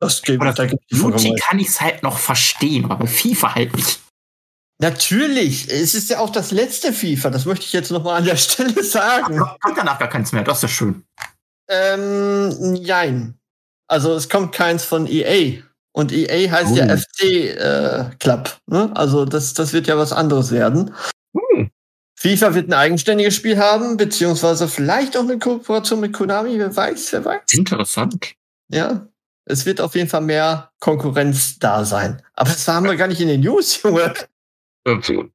Das 0.00 0.22
geht 0.22 0.40
Oder 0.40 0.54
vollkommen 0.54 1.32
recht. 1.32 1.42
kann 1.42 1.58
ich 1.58 1.68
es 1.68 1.80
halt 1.80 2.04
noch 2.04 2.18
verstehen, 2.18 2.84
aber 2.84 2.96
bei 2.96 3.06
FIFA 3.08 3.54
halt 3.56 3.74
nicht. 3.74 4.00
Natürlich, 4.78 5.72
es 5.72 5.94
ist 5.94 6.10
ja 6.10 6.18
auch 6.18 6.30
das 6.30 6.50
letzte 6.50 6.92
FIFA, 6.92 7.30
das 7.30 7.46
möchte 7.46 7.64
ich 7.64 7.72
jetzt 7.72 7.90
noch 7.90 8.04
mal 8.04 8.16
an 8.16 8.24
der 8.24 8.36
Stelle 8.36 8.82
sagen. 8.82 9.38
Kommt 9.38 9.78
danach 9.78 9.98
gar 9.98 10.08
keins 10.08 10.32
mehr, 10.32 10.42
das 10.42 10.58
ist 10.58 10.62
ja 10.62 10.68
schön. 10.68 11.04
Ähm, 11.68 12.82
nein. 12.82 13.38
Also 13.88 14.14
es 14.14 14.28
kommt 14.28 14.52
keins 14.52 14.84
von 14.84 15.06
EA. 15.06 15.62
Und 15.92 16.12
EA 16.12 16.50
heißt 16.50 16.76
ja 16.76 16.84
Oh. 16.84 16.96
FC 16.96 17.22
äh, 17.22 18.10
Club. 18.18 18.58
Ne? 18.66 18.90
Also 18.94 19.24
das, 19.24 19.54
das 19.54 19.72
wird 19.72 19.86
ja 19.86 19.96
was 19.96 20.12
anderes 20.12 20.50
werden. 20.50 20.94
Hm. 21.34 21.70
FIFA 22.18 22.54
wird 22.54 22.68
ein 22.68 22.74
eigenständiges 22.74 23.34
Spiel 23.34 23.58
haben, 23.58 23.96
beziehungsweise 23.96 24.68
vielleicht 24.68 25.16
auch 25.16 25.22
eine 25.22 25.38
Kooperation 25.38 26.00
mit 26.00 26.12
Konami, 26.12 26.58
wer 26.58 26.74
weiß, 26.74 27.12
wer 27.12 27.24
weiß. 27.24 27.42
Interessant. 27.52 28.34
Ja. 28.68 29.06
Es 29.48 29.64
wird 29.64 29.80
auf 29.80 29.94
jeden 29.94 30.08
Fall 30.08 30.22
mehr 30.22 30.72
Konkurrenz 30.80 31.58
da 31.58 31.84
sein. 31.84 32.20
Aber 32.34 32.50
das 32.50 32.66
haben 32.66 32.84
wir 32.86 32.96
gar 32.96 33.06
nicht 33.06 33.20
in 33.20 33.28
den 33.28 33.40
News, 33.40 33.80
Junge. 33.82 34.12
Äh, 34.86 35.28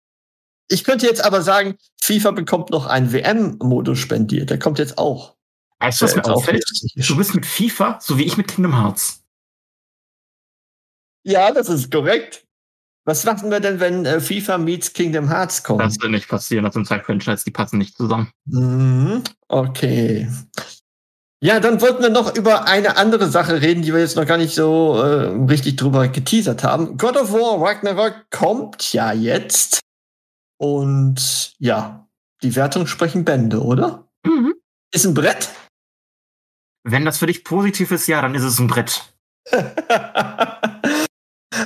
Ich 0.70 0.84
könnte 0.84 1.06
jetzt 1.06 1.24
aber 1.24 1.42
sagen, 1.42 1.76
FIFA 2.02 2.32
bekommt 2.32 2.70
noch 2.70 2.88
einen 2.88 3.12
WM-Modus 3.12 4.00
spendiert. 4.00 4.50
Der 4.50 4.60
kommt 4.60 4.80
jetzt 4.80 4.98
auch. 4.98 5.36
Weißt 5.80 6.02
du, 6.02 6.06
was 6.06 6.16
mir 6.16 6.26
auffällt? 6.26 6.64
Du 6.96 7.16
bist 7.18 7.36
mit 7.36 7.46
FIFA, 7.46 8.00
so 8.02 8.18
wie 8.18 8.24
ich 8.24 8.38
mit 8.38 8.48
Kingdom 8.48 8.80
Hearts. 8.80 9.24
Ja, 11.24 11.52
das 11.52 11.70
ist 11.70 11.92
korrekt. 11.92 12.46
Was 13.04 13.26
machen 13.26 13.50
wir 13.50 13.60
denn, 13.60 13.80
wenn 13.80 14.06
äh, 14.06 14.20
FIFA 14.20 14.60
meets 14.60 14.94
Kingdom 14.94 15.28
Hearts 15.28 15.64
kommt? 15.64 15.82
Das 15.82 16.00
wird 16.00 16.12
nicht 16.12 16.28
passieren, 16.28 16.64
das 16.64 16.76
sind 16.76 16.86
zwei 16.86 17.00
Franchise, 17.00 17.44
die 17.44 17.52
passen 17.52 17.80
nicht 17.80 17.98
zusammen. 17.98 18.32
Mhm. 18.46 19.24
Okay. 19.48 20.30
Ja, 21.44 21.60
dann 21.60 21.82
wollten 21.82 22.04
wir 22.04 22.10
noch 22.10 22.36
über 22.36 22.68
eine 22.68 22.98
andere 22.98 23.28
Sache 23.28 23.62
reden, 23.64 23.82
die 23.82 23.92
wir 23.94 24.00
jetzt 24.00 24.16
noch 24.16 24.28
gar 24.28 24.38
nicht 24.38 24.54
so 24.54 25.02
äh, 25.02 25.26
richtig 25.50 25.76
drüber 25.76 26.08
geteasert 26.08 26.64
haben. 26.64 26.98
God 26.98 27.18
of 27.18 27.34
War 27.34 27.60
Ragnarok 27.60 28.14
kommt 28.30 28.94
ja 28.94 29.12
jetzt. 29.12 29.80
Und 30.60 31.56
ja, 31.58 32.08
die 32.44 32.56
Wertungen 32.56 32.88
sprechen 32.88 33.26
Bände, 33.26 33.64
oder? 33.64 34.08
Ist 34.94 35.06
ein 35.06 35.16
Brett. 35.16 35.50
Wenn 36.84 37.06
das 37.06 37.18
für 37.18 37.26
dich 37.26 37.44
positiv 37.44 37.90
ist, 37.90 38.06
ja, 38.08 38.22
dann 38.22 38.36
ist 38.36 38.44
es 38.44 38.60
ein 38.60 38.68
Brett. 38.68 39.02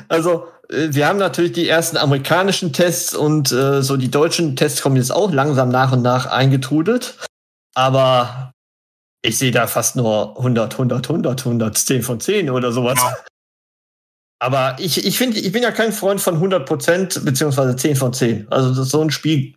also, 0.08 0.48
äh, 0.70 0.88
wir 0.92 1.08
haben 1.08 1.20
natürlich 1.20 1.52
die 1.52 1.68
ersten 1.68 1.98
amerikanischen 1.98 2.72
Tests 2.72 3.14
und 3.14 3.52
äh, 3.52 3.82
so 3.82 3.98
die 3.98 4.12
deutschen 4.12 4.56
Tests 4.56 4.82
kommen 4.82 4.96
jetzt 4.96 5.12
auch 5.12 5.34
langsam 5.34 5.68
nach 5.68 5.92
und 5.92 6.02
nach 6.02 6.28
eingetrudelt. 6.28 7.18
Aber 7.74 8.55
ich 9.26 9.38
sehe 9.38 9.52
da 9.52 9.68
fast 9.68 9.96
nur 9.96 10.38
100, 10.38 10.74
100, 10.74 11.10
100, 11.10 11.40
100, 11.46 11.78
10 11.78 12.04
von 12.04 12.20
10 12.20 12.50
oder 12.50 12.72
sowas. 12.72 13.00
Ja. 13.02 13.16
Aber 14.40 14.76
ich, 14.80 15.06
ich 15.06 15.18
finde, 15.18 15.40
ich 15.40 15.52
bin 15.52 15.64
ja 15.64 15.72
kein 15.72 15.92
Freund 15.94 16.22
von 16.22 16.36
100 16.36 16.68
Prozent 16.68 17.24
beziehungsweise 17.26 17.76
10 17.76 17.96
von 17.96 18.14
10. 18.14 18.48
Also 18.52 18.74
das, 18.76 18.90
so 18.90 19.02
ein 19.02 19.12
Spiel 19.12 19.56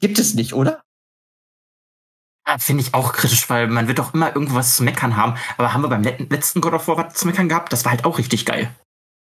gibt 0.00 0.18
es 0.18 0.34
nicht, 0.34 0.54
oder? 0.54 0.82
Ja, 2.46 2.58
Finde 2.58 2.82
ich 2.82 2.92
auch 2.92 3.12
kritisch, 3.12 3.48
weil 3.48 3.68
man 3.68 3.88
wird 3.88 3.98
doch 3.98 4.12
immer 4.12 4.34
irgendwas 4.34 4.76
zu 4.76 4.82
meckern 4.82 5.16
haben. 5.16 5.36
Aber 5.56 5.72
haben 5.72 5.82
wir 5.82 5.88
beim 5.88 6.02
let- 6.02 6.30
letzten 6.30 6.60
God 6.60 6.74
of 6.74 6.88
War 6.88 6.98
was 6.98 7.14
zu 7.14 7.26
meckern 7.26 7.48
gehabt? 7.48 7.72
Das 7.72 7.84
war 7.84 7.92
halt 7.92 8.04
auch 8.04 8.18
richtig 8.18 8.44
geil. 8.44 8.74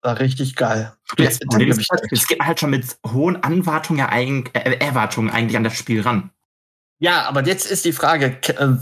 War 0.03 0.19
richtig 0.19 0.55
geil. 0.55 0.93
Das 1.17 1.39
Ja, 1.39 1.47
Problem 1.47 1.69
ist, 1.71 1.89
halt, 1.89 2.03
es 2.11 2.27
geht 2.27 2.39
halt 2.41 2.59
schon 2.59 2.69
mit 2.69 2.97
hohen 3.05 3.41
Anwartungen 3.43 3.99
ja 3.99 4.09
eig 4.09 4.51
äh, 4.53 4.77
Erwartungen 4.79 5.29
eigentlich 5.29 5.57
an 5.57 5.63
das 5.63 5.77
Spiel 5.77 6.01
ran. 6.01 6.31
Ja, 6.99 7.23
aber 7.27 7.45
jetzt 7.45 7.65
ist 7.69 7.85
die 7.85 7.93
Frage, 7.93 8.39
äh, 8.47 8.75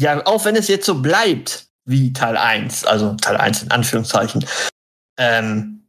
ja, 0.00 0.26
auch 0.26 0.44
wenn 0.44 0.56
es 0.56 0.68
jetzt 0.68 0.86
so 0.86 1.00
bleibt 1.02 1.68
wie 1.84 2.12
Teil 2.12 2.36
1, 2.36 2.84
also 2.84 3.14
Teil 3.14 3.36
1 3.36 3.64
in 3.64 3.70
Anführungszeichen, 3.70 4.46
ähm, 5.18 5.86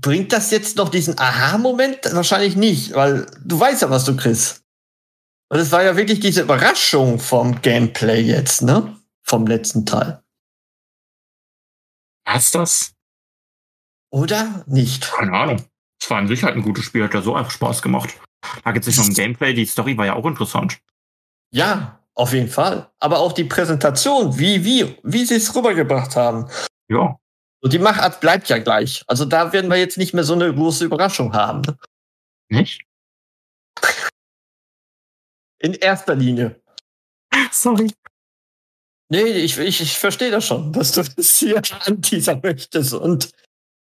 bringt 0.00 0.32
das 0.32 0.50
jetzt 0.50 0.76
noch 0.76 0.88
diesen 0.88 1.16
Aha-Moment? 1.18 2.00
Wahrscheinlich 2.12 2.56
nicht, 2.56 2.94
weil 2.94 3.26
du 3.44 3.58
weißt 3.58 3.82
ja, 3.82 3.90
was 3.90 4.04
du 4.04 4.16
kriegst. 4.16 4.64
Und 5.48 5.60
es 5.60 5.70
war 5.70 5.82
ja 5.84 5.96
wirklich 5.96 6.18
diese 6.18 6.42
Überraschung 6.42 7.20
vom 7.20 7.62
Gameplay 7.62 8.20
jetzt, 8.20 8.62
ne? 8.62 8.96
Vom 9.22 9.46
letzten 9.46 9.86
Teil. 9.86 10.20
Was 12.26 12.50
das? 12.50 12.94
Oder 14.10 14.64
nicht? 14.66 15.12
Keine 15.12 15.32
Ahnung. 15.32 15.64
Es 16.02 16.10
war 16.10 16.18
an 16.18 16.28
sich 16.28 16.42
halt 16.42 16.56
ein 16.56 16.62
gutes 16.62 16.84
Spiel, 16.84 17.04
hat 17.04 17.14
ja 17.14 17.22
so 17.22 17.34
einfach 17.34 17.52
Spaß 17.52 17.80
gemacht. 17.80 18.10
Da 18.64 18.72
geht 18.72 18.82
es 18.82 18.88
nicht 18.88 18.98
nur 18.98 19.06
um 19.06 19.14
Gameplay, 19.14 19.54
die 19.54 19.66
Story 19.66 19.96
war 19.96 20.06
ja 20.06 20.14
auch 20.14 20.26
interessant. 20.26 20.78
Ja, 21.52 21.98
auf 22.18 22.32
jeden 22.32 22.48
Fall. 22.48 22.90
Aber 22.98 23.20
auch 23.20 23.32
die 23.32 23.44
Präsentation, 23.44 24.38
wie, 24.38 24.64
wie, 24.64 24.98
wie 25.04 25.24
sie 25.24 25.36
es 25.36 25.54
rübergebracht 25.54 26.16
haben. 26.16 26.50
Ja. 26.88 27.16
Und 27.60 27.72
die 27.72 27.78
Machart 27.78 28.20
bleibt 28.20 28.48
ja 28.48 28.58
gleich. 28.58 29.04
Also 29.06 29.24
da 29.24 29.52
werden 29.52 29.70
wir 29.70 29.76
jetzt 29.76 29.98
nicht 29.98 30.14
mehr 30.14 30.24
so 30.24 30.34
eine 30.34 30.52
große 30.52 30.84
Überraschung 30.84 31.32
haben. 31.32 31.62
Nicht? 32.48 32.82
In 35.60 35.74
erster 35.74 36.14
Linie. 36.14 36.60
Sorry. 37.52 37.92
Nee, 39.10 39.22
ich, 39.22 39.56
ich, 39.58 39.80
ich 39.80 39.98
verstehe 39.98 40.30
das 40.30 40.44
schon, 40.44 40.72
dass 40.72 40.92
du 40.92 41.02
das 41.02 41.36
hier 41.38 41.62
anteasern 41.86 42.40
möchtest. 42.42 42.94
Und 42.94 43.30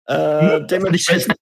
äh, 0.07 0.61
Ich 0.61 0.67
dementsprechend, 0.67 1.35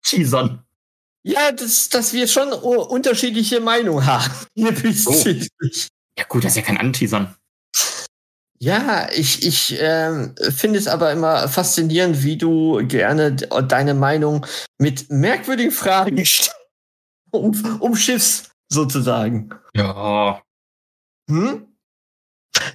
ja, 1.23 1.51
dass, 1.51 1.89
dass 1.89 2.13
wir 2.13 2.27
schon 2.27 2.53
unterschiedliche 2.53 3.59
Meinungen 3.59 4.05
haben. 4.05 4.31
Hier 4.53 4.71
bezüglich. 4.71 5.89
Ja 6.17 6.25
gut, 6.25 6.43
das 6.43 6.53
ist 6.53 6.57
ja 6.57 6.61
kein 6.63 6.77
Anteasern. 6.77 7.35
Ja, 8.59 9.09
ich, 9.11 9.45
ich 9.45 9.77
ähm, 9.79 10.33
finde 10.55 10.79
es 10.79 10.87
aber 10.87 11.11
immer 11.11 11.47
faszinierend, 11.49 12.23
wie 12.23 12.37
du 12.37 12.85
gerne 12.87 13.35
deine 13.35 13.93
Meinung 13.93 14.45
mit 14.77 15.09
merkwürdigen 15.09 15.71
Fragen 15.71 16.17
stellst. 16.25 16.55
Um, 17.31 17.81
um 17.81 17.95
Schiffs 17.97 18.49
sozusagen. 18.69 19.49
Ja. 19.75 20.41
Hm? 21.29 21.67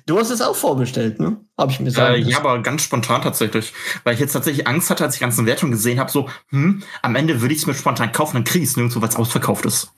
Du 0.05 0.19
hast 0.19 0.31
es 0.31 0.43
auch 0.43 0.55
vorbestellt, 0.55 1.19
ne? 1.19 1.43
Habe 1.57 1.73
ich 1.73 1.81
mir 1.81 1.91
sagen 1.91 2.15
Äh, 2.15 2.19
ja, 2.19 2.39
aber 2.39 2.63
ganz 2.63 2.83
spontan 2.83 3.23
tatsächlich. 3.23 3.73
Weil 4.05 4.15
ich 4.15 4.21
jetzt 4.21 4.33
tatsächlich 4.33 4.67
Angst 4.67 4.91
hatte, 4.91 5.05
als 5.05 5.15
ich 5.15 5.19
die 5.19 5.25
ganzen 5.25 5.47
Wertungen 5.47 5.73
gesehen 5.73 5.99
habe, 5.99 6.11
so, 6.11 6.29
hm, 6.51 6.83
am 7.01 7.17
Ende 7.17 7.41
würde 7.41 7.55
ich 7.55 7.61
es 7.61 7.67
mir 7.67 7.75
spontan 7.75 8.13
kaufen, 8.13 8.35
dann 8.35 8.45
kriege 8.45 8.63
ich 8.63 8.71
es 8.71 8.77
nirgendwo, 8.77 9.01
weil 9.01 9.09
es 9.09 9.17
ausverkauft 9.17 9.65
ist. 9.65 9.93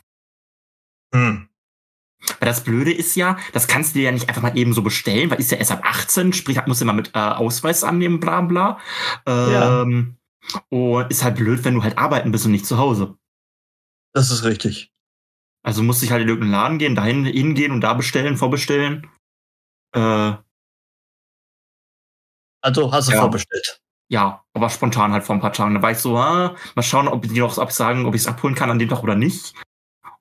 Hm. 1.12 1.48
Weil 2.38 2.48
das 2.48 2.62
Blöde 2.64 2.92
ist 2.92 3.16
ja, 3.16 3.36
das 3.52 3.66
kannst 3.66 3.94
du 3.94 3.98
dir 3.98 4.04
ja 4.06 4.12
nicht 4.12 4.28
einfach 4.28 4.42
mal 4.42 4.56
eben 4.56 4.72
so 4.72 4.82
bestellen, 4.82 5.30
weil 5.30 5.40
ist 5.40 5.50
ja 5.50 5.58
erst 5.58 5.72
ab 5.72 5.82
18, 5.84 6.32
sprich, 6.32 6.58
musst 6.66 6.80
du 6.80 6.84
immer 6.84 6.92
mit 6.92 7.10
äh, 7.14 7.18
Ausweis 7.18 7.82
annehmen, 7.84 8.20
bla 8.20 8.40
bla. 8.42 8.78
Ähm, 9.26 10.16
Und 10.70 11.10
ist 11.10 11.24
halt 11.24 11.36
blöd, 11.36 11.64
wenn 11.64 11.74
du 11.74 11.82
halt 11.82 11.98
arbeiten 11.98 12.30
bist 12.32 12.46
und 12.46 12.52
nicht 12.52 12.66
zu 12.66 12.78
Hause. 12.78 13.16
Das 14.14 14.30
ist 14.30 14.44
richtig. 14.44 14.92
Also 15.64 15.82
musste 15.82 16.04
ich 16.04 16.10
halt 16.12 16.22
in 16.22 16.28
irgendeinen 16.28 16.52
Laden 16.52 16.78
gehen, 16.78 16.94
dahin 16.94 17.24
hingehen 17.24 17.72
und 17.72 17.80
da 17.80 17.94
bestellen, 17.94 18.36
vorbestellen. 18.36 19.08
Äh, 19.94 20.34
Also 22.64 22.92
hast 22.92 23.08
du 23.08 23.12
Ja. 23.12 23.20
vorbestellt. 23.20 23.80
ja, 24.08 24.44
aber 24.54 24.68
spontan 24.70 25.12
halt 25.12 25.24
vor 25.24 25.34
ein 25.34 25.40
paar 25.40 25.52
Tagen. 25.52 25.74
Da 25.74 25.82
war 25.82 25.90
ich 25.90 25.98
so, 25.98 26.16
ah, 26.18 26.54
mal 26.74 26.82
schauen, 26.82 27.08
ob 27.08 27.22
die 27.22 27.40
noch 27.40 27.58
ob 27.58 27.72
sagen, 27.72 28.06
ob 28.06 28.14
ich 28.14 28.20
es 28.22 28.26
abholen 28.26 28.54
kann 28.54 28.70
an 28.70 28.78
dem 28.78 28.88
Tag 28.88 29.02
oder 29.02 29.14
nicht. 29.14 29.54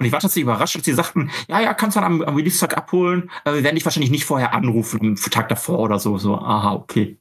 Und 0.02 0.06
ich 0.06 0.14
war 0.14 0.20
tatsächlich 0.20 0.46
überrascht, 0.46 0.76
als 0.76 0.86
sie 0.86 0.94
sagten, 0.94 1.30
ja, 1.48 1.60
ja, 1.60 1.76
kannst 1.76 1.96
du 1.96 2.02
dann 2.02 2.14
am, 2.14 2.22
am 2.24 2.36
Release-Tag 2.36 2.76
abholen. 2.76 3.30
Aber 3.44 3.58
wir 3.58 3.64
werden 3.64 3.76
dich 3.76 3.86
wahrscheinlich 3.86 4.10
nicht 4.10 4.26
vorher 4.26 4.52
anrufen, 4.52 5.00
am 5.00 5.16
Tag 5.16 5.48
davor 5.48 5.78
oder 5.78 6.00
so. 6.00 6.18
So, 6.18 6.40
aha, 6.40 6.74
okay. 6.74 7.20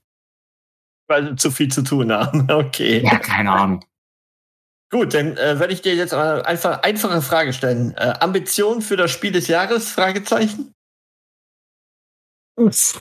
Weil 1.07 1.29
sie 1.29 1.37
zu 1.37 1.51
viel 1.51 1.71
zu 1.71 1.83
tun 1.83 2.11
haben. 2.11 2.47
Okay. 2.51 3.03
Ja, 3.05 3.19
keine 3.19 3.53
Ahnung. 3.53 3.85
Gut, 4.91 5.13
dann 5.13 5.37
äh, 5.37 5.61
werde 5.61 5.75
ich 5.75 5.83
dir 5.83 5.95
jetzt 5.95 6.13
mal 6.13 6.43
einfach 6.43 6.83
einfache 6.83 7.21
Frage 7.21 7.53
stellen. 7.53 7.93
Äh, 7.99 8.15
Ambition 8.21 8.81
für 8.81 8.97
das 8.97 9.11
Spiel 9.11 9.33
des 9.33 9.47
Jahres? 9.47 9.91
Fragezeichen. 9.91 10.75
So, 12.57 13.01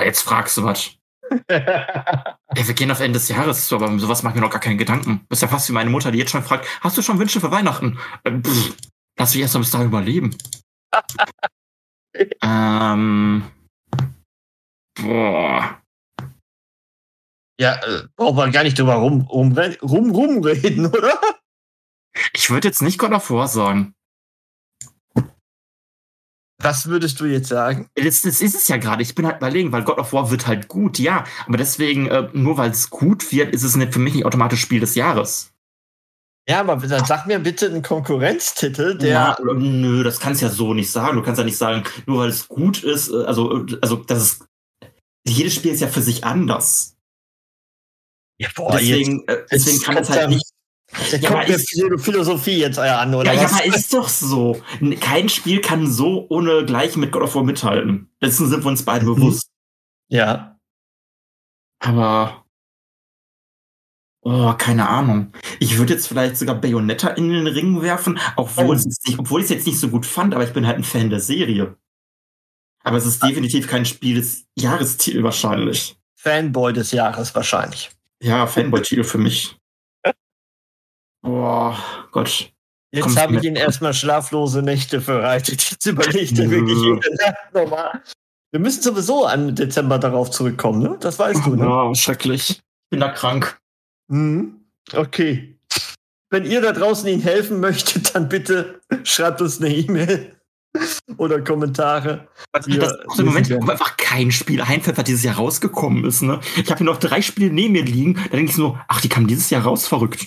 jetzt 0.00 0.22
fragst 0.22 0.56
du 0.56 0.62
was. 0.62 1.01
Ja, 2.54 2.66
wir 2.66 2.74
gehen 2.74 2.90
auf 2.90 3.00
Ende 3.00 3.18
des 3.18 3.28
Jahres 3.28 3.66
zu, 3.66 3.76
aber 3.76 3.98
sowas 3.98 4.22
mache 4.22 4.32
ich 4.32 4.34
mir 4.34 4.42
noch 4.42 4.52
gar 4.52 4.60
keine 4.60 4.76
Gedanken. 4.76 5.24
Das 5.30 5.38
ist 5.38 5.42
ja 5.42 5.48
fast 5.48 5.70
wie 5.70 5.72
meine 5.72 5.88
Mutter, 5.88 6.12
die 6.12 6.18
jetzt 6.18 6.32
schon 6.32 6.42
fragt, 6.42 6.66
hast 6.82 6.98
du 6.98 7.02
schon 7.02 7.18
Wünsche 7.18 7.40
für 7.40 7.50
Weihnachten? 7.50 7.98
Ähm, 8.26 8.44
pff, 8.44 8.76
lass 9.18 9.32
mich 9.32 9.40
erst 9.40 9.54
mal 9.54 9.60
bis 9.60 9.70
dahin 9.70 9.86
überleben. 9.86 10.36
ähm, 12.42 13.44
boah. 15.00 15.82
Ja, 17.58 17.74
äh, 17.76 18.06
braucht 18.16 18.36
man 18.36 18.52
gar 18.52 18.64
nicht 18.64 18.78
drüber 18.78 18.96
rum, 18.96 19.22
rum, 19.22 19.56
rum, 19.82 20.10
rumreden, 20.10 20.86
oder? 20.94 21.18
Ich 22.34 22.50
würde 22.50 22.68
jetzt 22.68 22.82
nicht 22.82 22.98
God 22.98 23.12
of 23.12 23.30
War 23.30 23.48
sagen. 23.48 23.94
Was 26.62 26.86
würdest 26.86 27.18
du 27.20 27.24
jetzt 27.24 27.48
sagen? 27.48 27.88
Das, 27.94 28.22
das 28.22 28.40
ist 28.40 28.54
es 28.54 28.68
ja 28.68 28.76
gerade. 28.76 29.02
Ich 29.02 29.14
bin 29.14 29.26
halt 29.26 29.38
überlegen, 29.38 29.72
weil 29.72 29.82
God 29.82 29.98
of 29.98 30.12
War 30.12 30.30
wird 30.30 30.46
halt 30.46 30.68
gut, 30.68 30.98
ja. 30.98 31.24
Aber 31.46 31.56
deswegen, 31.56 32.06
äh, 32.06 32.28
nur 32.32 32.56
weil 32.56 32.70
es 32.70 32.90
gut 32.90 33.32
wird, 33.32 33.52
ist 33.52 33.64
es 33.64 33.76
nicht 33.76 33.92
für 33.92 33.98
mich 33.98 34.14
nicht 34.14 34.24
automatisch 34.24 34.60
Spiel 34.60 34.80
des 34.80 34.94
Jahres. 34.94 35.52
Ja, 36.48 36.60
aber 36.60 36.76
dann 36.76 37.04
sag 37.04 37.26
mir 37.26 37.38
bitte 37.38 37.66
einen 37.66 37.82
Konkurrenztitel, 37.82 38.98
der. 38.98 39.08
Ja, 39.08 39.36
nö, 39.54 40.02
das 40.02 40.18
kannst 40.18 40.42
du 40.42 40.46
ja 40.46 40.52
so 40.52 40.74
nicht 40.74 40.90
sagen. 40.90 41.16
Du 41.16 41.22
kannst 41.22 41.38
ja 41.38 41.44
nicht 41.44 41.56
sagen, 41.56 41.84
nur 42.06 42.18
weil 42.18 42.30
es 42.30 42.48
gut 42.48 42.82
ist, 42.82 43.10
äh, 43.10 43.24
also, 43.24 43.64
äh, 43.64 43.78
also 43.80 43.96
das 43.96 44.22
ist. 44.22 44.44
Jedes 45.26 45.54
Spiel 45.54 45.72
ist 45.72 45.80
ja 45.80 45.86
für 45.86 46.02
sich 46.02 46.24
anders. 46.24 46.96
Ja, 48.38 48.48
boah, 48.56 48.72
deswegen, 48.72 49.26
äh, 49.28 49.44
deswegen 49.50 49.76
jetzt 49.76 49.84
kann 49.84 49.96
es 49.98 50.10
halt 50.10 50.30
nicht. 50.30 50.51
Da 51.10 51.16
Ja, 51.16 51.28
kommt 51.30 51.48
mir 51.48 51.98
Philosophie 51.98 52.58
jetzt 52.58 52.78
euer 52.78 52.98
an, 52.98 53.14
oder 53.14 53.32
Ja, 53.32 53.40
ja, 53.42 53.44
was? 53.50 53.54
aber 53.54 53.64
ist 53.76 53.92
doch 53.94 54.08
so. 54.08 54.60
Kein 55.00 55.28
Spiel 55.28 55.60
kann 55.60 55.90
so 55.90 56.26
ohne 56.28 56.64
gleich 56.66 56.96
mit 56.96 57.12
God 57.12 57.22
of 57.22 57.34
War 57.34 57.44
mithalten. 57.44 58.10
Dessen 58.20 58.48
sind 58.48 58.62
wir 58.62 58.68
uns 58.68 58.84
beide 58.84 59.04
Mhm. 59.06 59.14
bewusst. 59.14 59.48
ja. 60.08 60.58
Aber. 61.80 62.44
Oh, 64.24 64.52
keine 64.56 64.88
Ahnung. 64.88 65.32
Ich 65.58 65.78
würde 65.78 65.94
jetzt 65.94 66.06
vielleicht 66.06 66.36
sogar 66.36 66.54
Bayonetta 66.60 67.08
in 67.08 67.28
den 67.30 67.46
Ring 67.48 67.82
werfen, 67.82 68.20
obwohl, 68.36 68.76
Oh. 68.76 69.38
ich 69.38 69.44
es 69.44 69.48
jetzt 69.50 69.66
nicht 69.66 69.80
so 69.80 69.88
gut 69.88 70.06
fand, 70.06 70.32
aber 70.34 70.44
ich 70.44 70.52
bin 70.52 70.64
halt 70.66 70.76
ein 70.78 70.84
Fan 70.84 71.10
der 71.10 71.18
Serie. 71.18 71.76
Aber 72.84 72.96
es 72.98 73.06
ist 73.06 73.20
definitiv 73.22 73.66
kein 73.66 73.84
Spiel 73.84 74.14
des 74.16 74.46
Jahrestitel 74.56 75.24
wahrscheinlich. 75.24 75.96
Fanboy 76.14 76.72
des 76.72 76.92
Jahres 76.92 77.34
wahrscheinlich. 77.34 77.90
Ja, 78.22 78.46
Fanboy-Titel 78.46 79.02
für 79.02 79.18
mich. 79.18 79.56
Boah, 81.22 81.78
Gott. 82.10 82.52
Jetzt 82.94 83.16
habe 83.16 83.36
ich. 83.36 83.44
Ihnen 83.44 83.56
erstmal 83.56 83.94
schlaflose 83.94 84.62
Nächte 84.62 85.00
bereitet. 85.00 85.70
Jetzt 85.70 85.86
überlegt 85.86 86.38
er 86.38 86.46
Nö. 86.46 86.50
wirklich 86.50 86.78
jede 86.78 87.16
Nacht 87.24 87.54
nochmal. 87.54 88.02
Wir 88.50 88.60
müssen 88.60 88.82
sowieso 88.82 89.26
am 89.26 89.54
Dezember 89.54 89.98
darauf 89.98 90.30
zurückkommen, 90.30 90.82
ne? 90.82 90.96
Das 91.00 91.18
weißt 91.18 91.46
du, 91.46 91.56
ne? 91.56 91.66
Oh, 91.66 91.94
schrecklich. 91.94 92.50
Ich 92.50 92.60
bin 92.90 93.00
da 93.00 93.08
krank. 93.08 93.58
Mhm. 94.08 94.66
Okay. 94.92 95.58
Wenn 96.28 96.44
ihr 96.44 96.60
da 96.60 96.72
draußen 96.72 97.08
Ihnen 97.08 97.22
helfen 97.22 97.60
möchtet, 97.60 98.14
dann 98.14 98.28
bitte 98.28 98.80
schreibt 99.04 99.40
uns 99.40 99.60
eine 99.60 99.74
E-Mail 99.74 100.36
oder 101.16 101.40
Kommentare. 101.40 102.28
Also, 102.52 102.70
das 102.70 102.92
ist 102.92 103.08
auch 103.08 103.18
im 103.18 103.26
Moment 103.26 103.50
wo 103.50 103.70
einfach 103.70 103.96
kein 103.96 104.30
Spiel 104.32 104.60
einfällt, 104.60 104.98
was 104.98 105.04
dieses 105.04 105.22
Jahr 105.22 105.36
rausgekommen 105.36 106.04
ist. 106.04 106.22
Ne? 106.22 106.40
Ich 106.56 106.68
habe 106.68 106.78
hier 106.78 106.86
noch 106.86 106.98
drei 106.98 107.22
Spiele 107.22 107.50
neben 107.50 107.72
mir 107.72 107.84
liegen. 107.84 108.14
Da 108.14 108.36
denke 108.36 108.50
ich 108.50 108.56
so, 108.56 108.78
ach, 108.88 109.00
die 109.00 109.08
kamen 109.08 109.26
dieses 109.26 109.48
Jahr 109.48 109.62
raus, 109.62 109.86
verrückt. 109.86 110.26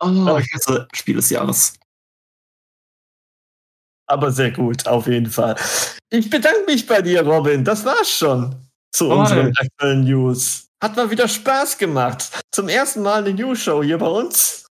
Oh, 0.00 0.38
ich 0.38 0.52
hasse 0.54 0.88
Spiel 0.94 1.16
des 1.16 1.30
Jahres. 1.30 1.74
Aber 4.06 4.30
sehr 4.32 4.50
gut, 4.50 4.86
auf 4.86 5.06
jeden 5.06 5.30
Fall. 5.30 5.56
Ich 6.10 6.28
bedanke 6.28 6.64
mich 6.66 6.86
bei 6.86 7.00
dir, 7.00 7.22
Robin. 7.26 7.64
Das 7.64 7.84
war's 7.84 8.10
schon 8.10 8.54
zu 8.92 9.08
Toll. 9.08 9.18
unseren 9.18 9.52
aktuellen 9.56 10.04
News. 10.04 10.66
Hat 10.82 10.96
mal 10.96 11.10
wieder 11.10 11.26
Spaß 11.26 11.78
gemacht. 11.78 12.30
Zum 12.52 12.68
ersten 12.68 13.02
Mal 13.02 13.24
eine 13.24 13.32
News-Show 13.32 13.82
hier 13.82 13.96
bei 13.98 14.06
uns. 14.06 14.66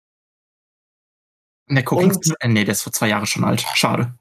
Der 1.70 1.84
Cooking 1.84 2.12
Und- 2.12 2.36
äh, 2.40 2.48
nee, 2.48 2.64
der 2.66 2.72
ist 2.72 2.82
vor 2.82 2.92
zwei 2.94 3.10
Jahren 3.10 3.28
schon 3.28 3.44
alt. 3.44 3.62
Schade. 3.76 4.12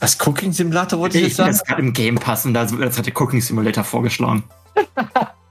Was 0.00 0.18
Cooking 0.26 0.52
Simulator 0.52 0.98
wollte 0.98 1.18
ich 1.18 1.22
Ich 1.22 1.28
jetzt 1.28 1.36
sagen? 1.36 1.50
jetzt 1.52 1.64
gerade 1.66 1.80
im 1.80 1.92
Game 1.92 2.16
Pass 2.16 2.44
und 2.44 2.54
da 2.54 2.64
das 2.64 2.98
hat 2.98 3.06
der 3.06 3.16
Cooking 3.20 3.40
Simulator 3.40 3.84
vorgeschlagen. 3.84 4.42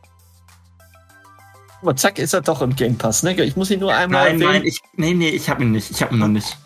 Aber 1.84 1.98
zack, 1.98 2.18
ist 2.18 2.32
er 2.32 2.40
doch 2.40 2.62
im 2.62 2.78
Game 2.78 2.98
Pass, 2.98 3.24
ne? 3.24 3.34
Ich 3.44 3.58
muss 3.58 3.70
ihn 3.70 3.82
nur 3.82 3.94
einmal 3.94 4.30
Nein, 4.30 4.40
nein, 4.40 4.48
erwähnen. 4.48 4.66
ich, 4.66 4.80
nee, 4.96 5.14
nee, 5.14 5.30
ich 5.30 5.50
habe 5.50 5.64
ihn 5.64 5.74
nicht. 5.74 5.92
Ich 5.92 6.02
habe 6.02 6.14
ihn 6.14 6.20
noch 6.20 6.30
nicht. 6.30 6.58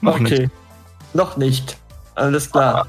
Noch 0.00 0.20
okay. 0.20 0.40
nicht. 0.40 0.50
Noch 1.12 1.36
nicht. 1.36 1.76
Alles 2.16 2.50
klar. 2.50 2.88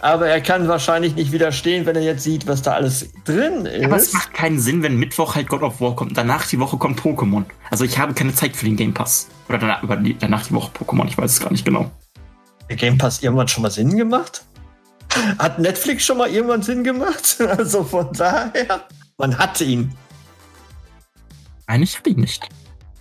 Aber 0.00 0.26
er 0.26 0.40
kann 0.40 0.66
wahrscheinlich 0.66 1.14
nicht 1.14 1.30
widerstehen, 1.30 1.84
wenn 1.84 1.94
er 1.94 2.02
jetzt 2.02 2.24
sieht, 2.24 2.46
was 2.46 2.62
da 2.62 2.72
alles 2.72 3.10
drin 3.26 3.66
ist. 3.66 3.84
Aber 3.84 3.96
es 3.96 4.14
macht 4.14 4.32
keinen 4.32 4.58
Sinn, 4.58 4.82
wenn 4.82 4.96
Mittwoch 4.96 5.34
halt 5.34 5.48
God 5.48 5.62
of 5.62 5.78
War 5.82 5.94
kommt. 5.94 6.16
Danach 6.16 6.46
die 6.46 6.58
Woche 6.58 6.78
kommt 6.78 6.98
Pokémon. 7.00 7.44
Also 7.70 7.84
ich 7.84 7.98
habe 7.98 8.14
keine 8.14 8.34
Zeit 8.34 8.56
für 8.56 8.64
den 8.64 8.76
Game 8.76 8.94
Pass. 8.94 9.28
Oder 9.50 9.58
danach, 9.58 9.82
über 9.82 9.96
die, 9.96 10.16
danach 10.16 10.46
die 10.46 10.54
Woche 10.54 10.70
Pokémon. 10.72 11.06
Ich 11.06 11.18
weiß 11.18 11.32
es 11.32 11.40
gar 11.40 11.52
nicht 11.52 11.66
genau. 11.66 11.90
der 12.70 12.76
Game 12.76 12.96
Pass 12.96 13.22
irgendwann 13.22 13.48
schon 13.48 13.62
mal 13.62 13.70
Sinn 13.70 13.94
gemacht? 13.94 14.42
Hat 15.38 15.58
Netflix 15.58 16.06
schon 16.06 16.16
mal 16.16 16.30
irgendwann 16.30 16.62
Sinn 16.62 16.82
gemacht? 16.82 17.36
Also 17.58 17.84
von 17.84 18.10
daher, 18.14 18.86
man 19.18 19.36
hat 19.36 19.60
ihn. 19.60 19.94
Nein, 21.66 21.82
ich 21.82 21.96
habe 21.98 22.10
ihn 22.10 22.20
nicht. 22.20 22.48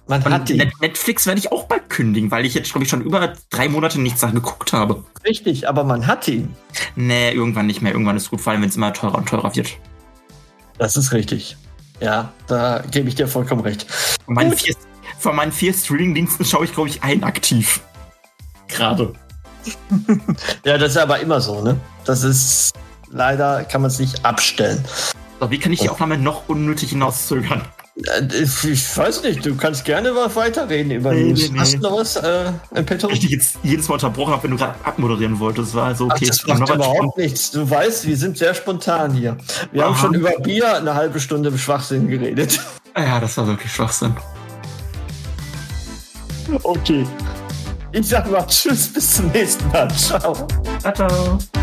Man 0.08 0.23
hat 0.26 0.49
ihn. 0.49 0.58
Net 0.58 0.73
Netflix 0.82 1.26
werde 1.26 1.39
ich 1.39 1.52
auch 1.52 1.65
bald 1.65 1.89
kündigen, 1.89 2.30
weil 2.30 2.45
ich 2.45 2.54
jetzt, 2.54 2.71
glaube 2.71 2.84
ich, 2.84 2.89
schon 2.89 3.02
über 3.02 3.34
drei 3.49 3.69
Monate 3.69 4.02
nichts 4.02 4.21
geguckt 4.21 4.73
habe. 4.73 5.04
Richtig, 5.26 5.69
aber 5.69 5.84
man 5.84 6.08
hat 6.08 6.28
ihn. 6.28 6.56
Nee, 6.95 7.32
irgendwann 7.32 7.67
nicht 7.67 7.82
mehr. 7.82 7.93
Irgendwann 7.93 8.17
ist 8.17 8.30
gut, 8.30 8.41
vor 8.41 8.52
allem 8.52 8.62
wenn 8.62 8.69
es 8.69 8.76
immer 8.76 8.91
teurer 8.93 9.17
und 9.17 9.30
teurer 9.30 9.56
wird. 9.56 9.78
Das 10.78 10.97
ist 10.97 11.13
richtig. 11.13 11.56
Ja, 12.02 12.34
da 12.47 12.84
gebe 12.91 13.08
ich 13.08 13.15
dir 13.15 13.28
vollkommen 13.28 13.62
recht. 13.62 13.86
Von 14.26 14.34
meinen 14.36 14.54
vier, 14.54 14.76
von 15.19 15.36
meinen 15.36 15.52
vier 15.54 15.73
Streaming-Diensten 15.73 16.43
schaue 16.43 16.65
ich, 16.65 16.73
glaube 16.73 16.89
ich, 16.89 17.02
einen 17.04 17.23
aktiv. 17.23 17.82
Gerade. 18.67 19.13
Ja, 20.65 20.78
das 20.78 20.91
ist 20.91 20.97
aber 20.97 21.19
immer 21.21 21.39
so, 21.39 21.62
ne? 21.62 21.80
Das 22.04 22.23
ist 22.23 22.73
leider 23.13 23.63
kann 23.63 23.82
man 23.82 23.91
es 23.91 23.99
nicht 23.99 24.26
abstellen. 24.26 24.84
So, 25.39 25.49
wie 25.52 25.60
kann 25.60 25.71
ich 25.71 25.82
die. 25.82 25.89
Aufnahme 25.89 26.17
noch 26.17 26.49
unnötig 26.49 26.89
hinauszögern? 26.89 27.62
Äh, 27.95 28.21
Ich 28.43 28.97
weiß 28.97 29.21
nicht, 29.23 29.45
du 29.45 29.56
kannst 29.56 29.86
gerne 29.86 30.15
was 30.15 30.36
weiterreden 30.36 30.91
über 30.91 31.13
Nee, 31.13 31.25
News. 31.25 31.39
nee, 31.41 31.49
nee. 31.53 31.60
Hast 31.60 31.73
du 31.75 31.77
noch 31.79 31.97
was 31.97 32.15
äh, 32.15 32.51
im 32.73 32.86
Petto? 32.86 33.10
Ich 33.10 33.19
dich 33.19 33.29
jetzt 33.29 33.58
jedes 33.63 33.88
Mal 33.88 33.95
unterbrochen 33.95 34.34
habe, 34.34 34.43
wenn 34.43 34.51
du 34.51 34.58
gerade 34.58 34.73
abmoderieren 34.84 35.39
wolltest. 35.39 35.75
War 35.75 35.86
also 35.88 36.08
Ach, 36.10 36.15
okay. 36.15 36.25
das 36.25 36.38
es 36.41 36.47
war 36.47 36.58
macht 36.60 36.73
überhaupt 36.73 37.17
nichts. 37.17 37.51
Du 37.51 37.69
weißt, 37.69 38.08
wir 38.08 38.17
sind 38.17 38.38
sehr 38.38 38.53
spontan 38.56 39.13
hier. 39.13 39.38
Wir 39.71 39.84
haben 39.84 39.93
Aha. 39.93 40.01
schon 40.01 40.13
über 40.15 40.32
Bier 40.39 40.75
eine 40.77 40.95
halbe 40.95 41.19
Stunde 41.19 41.49
im 41.49 41.58
Schwachsinn 41.58 42.08
geredet. 42.08 42.60
Ja, 42.97 43.19
das 43.19 43.38
war 43.38 43.47
wirklich 43.47 43.71
Schwachsinn. 43.71 44.15
Okay. 46.63 47.06
Ich 47.91 48.08
sag 48.08 48.29
mal 48.29 48.45
Tschüss, 48.47 48.91
bis 48.91 49.15
zum 49.17 49.27
nächsten 49.29 49.67
Mal. 49.69 49.88
Ciao. 49.95 50.47
Ciao, 50.82 50.93
ciao. 50.93 51.62